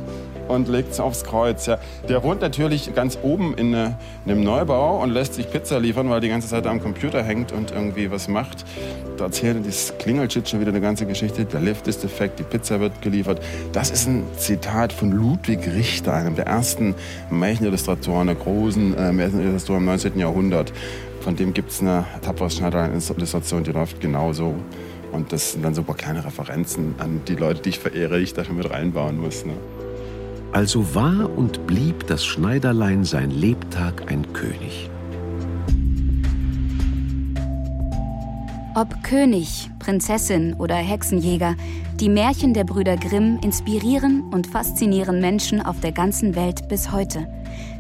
[0.51, 1.67] und legt es aufs Kreuz.
[1.67, 1.79] Ja.
[2.09, 3.93] Der wohnt natürlich ganz oben in, äh,
[4.25, 7.53] in, einem Neubau und lässt sich Pizza liefern, weil die ganze Zeit am Computer hängt
[7.53, 8.65] und irgendwie was macht.
[9.17, 11.45] Da erzählt dieses Klingelshit schon wieder eine ganze Geschichte.
[11.45, 13.41] Der Lift ist defekt, die Pizza wird geliefert.
[13.73, 16.95] Das ist ein Zitat von Ludwig Richter, einem der ersten
[17.31, 20.19] Märchenillustratoren, der großen äh, Märchenillustratoren im 19.
[20.19, 20.73] Jahrhundert.
[21.21, 24.55] Von dem gibt es eine tapfere Schneider-Illustration, die läuft genauso.
[25.13, 28.35] Und das sind dann super kleine Referenzen an die Leute, die ich verehre, die ich
[28.35, 29.45] dafür mit reinbauen muss.
[29.45, 29.53] Ne?
[30.53, 34.91] Also war und blieb das Schneiderlein sein Lebtag ein König.
[38.75, 41.55] Ob König, Prinzessin oder Hexenjäger,
[42.01, 47.29] die Märchen der Brüder Grimm inspirieren und faszinieren Menschen auf der ganzen Welt bis heute.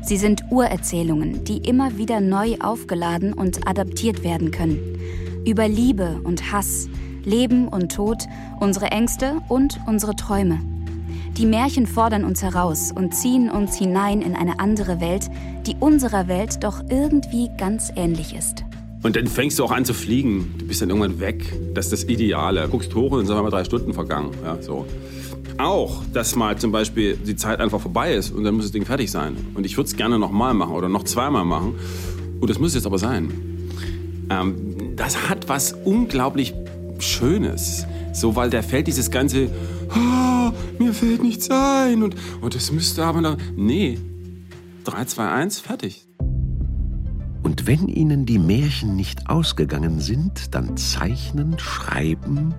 [0.03, 4.79] Sie sind Urerzählungen, die immer wieder neu aufgeladen und adaptiert werden können.
[5.45, 6.89] Über Liebe und Hass,
[7.25, 8.27] Leben und Tod,
[8.61, 10.61] unsere Ängste und unsere Träume.
[11.37, 15.31] Die Märchen fordern uns heraus und ziehen uns hinein in eine andere Welt,
[15.66, 18.64] die unserer Welt doch irgendwie ganz ähnlich ist.
[19.03, 20.55] Und dann fängst du auch an zu fliegen.
[20.59, 21.43] Du bist dann irgendwann weg.
[21.74, 22.62] Das ist das Ideale.
[22.62, 24.33] Du guckst hoch und dann sind mal drei Stunden vergangen.
[24.45, 24.87] Ja, so.
[25.57, 28.85] Auch, dass mal zum Beispiel die Zeit einfach vorbei ist und dann muss das Ding
[28.85, 29.37] fertig sein.
[29.55, 31.74] Und ich würde es gerne nochmal machen oder noch zweimal machen.
[32.41, 33.33] Und das muss jetzt aber sein.
[34.31, 36.55] Ähm, das hat was unglaublich
[36.99, 37.87] Schönes.
[38.12, 39.49] So, weil da fällt dieses ganze,
[39.95, 43.36] oh, mir fällt nichts ein und, und das müsste aber noch.
[43.57, 43.99] Nee.
[44.84, 46.07] 3, 2, 1, fertig.
[47.43, 52.55] Und wenn Ihnen die Märchen nicht ausgegangen sind, dann zeichnen, schreiben,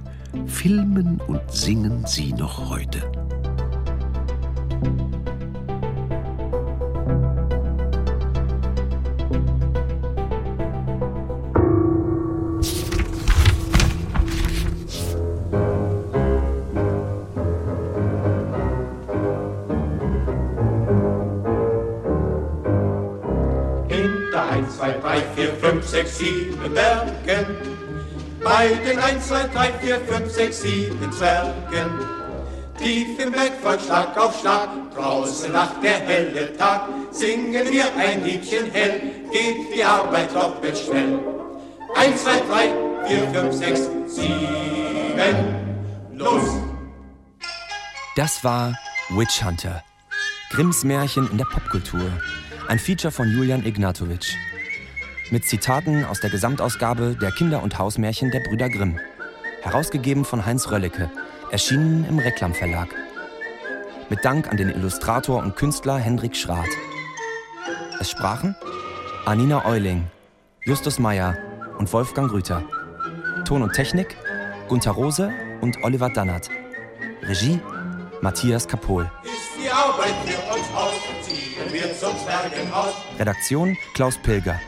[0.45, 3.11] filmen und singen Sie noch heute.
[26.21, 27.45] Sieben Bergen.
[28.43, 31.89] Bei den 1, 2, 3, 4, 5, 6, 7 Zwergen.
[32.77, 38.71] Tief im Bergvolk, Schlag auf Schlag, draußen nach der helle Tag, singen wir ein Liedchen
[38.71, 38.99] hell,
[39.31, 41.19] geht die Arbeit doppelt schnell.
[41.95, 44.25] 1, 2, 3, 4, 5, 6, 7,
[46.13, 46.43] los!
[48.15, 48.75] Das war
[49.09, 49.83] Witch Hunter.
[50.49, 52.11] Grimms Märchen in der Popkultur.
[52.67, 54.35] Ein Feature von Julian Ignatowitsch
[55.31, 58.99] mit Zitaten aus der Gesamtausgabe der Kinder- und Hausmärchen der Brüder Grimm.
[59.61, 61.09] Herausgegeben von Heinz Röllecke,
[61.51, 62.89] erschienen im Reklam Verlag.
[64.09, 66.67] Mit Dank an den Illustrator und Künstler Hendrik Schrath.
[67.99, 68.55] Es sprachen
[69.25, 70.07] Anina Euling,
[70.65, 71.37] Justus Meyer
[71.77, 72.63] und Wolfgang Rüther.
[73.45, 74.17] Ton und Technik
[74.67, 76.49] Gunther Rose und Oliver Dannert.
[77.23, 77.59] Regie
[78.21, 79.09] Matthias Kapohl.
[83.17, 84.59] Redaktion Klaus Pilger.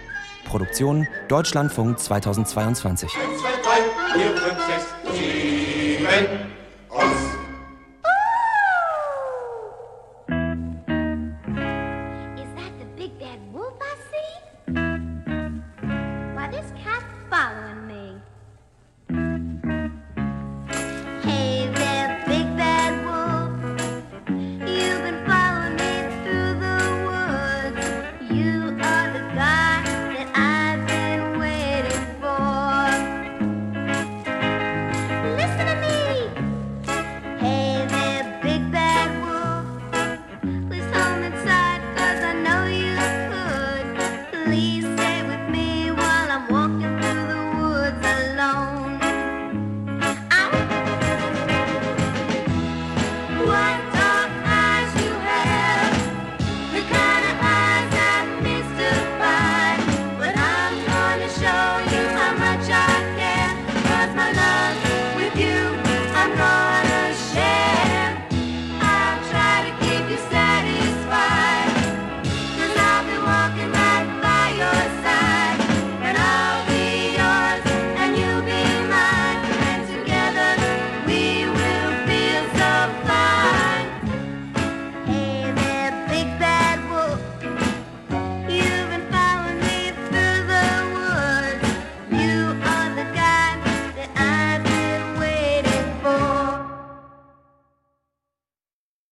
[0.54, 3.10] Produktion Deutschlandfunk 2022.
[3.10, 3.48] 1, 2,
[4.14, 4.62] 3, 4, 5,
[5.08, 5.18] 6,
[5.98, 6.63] 7.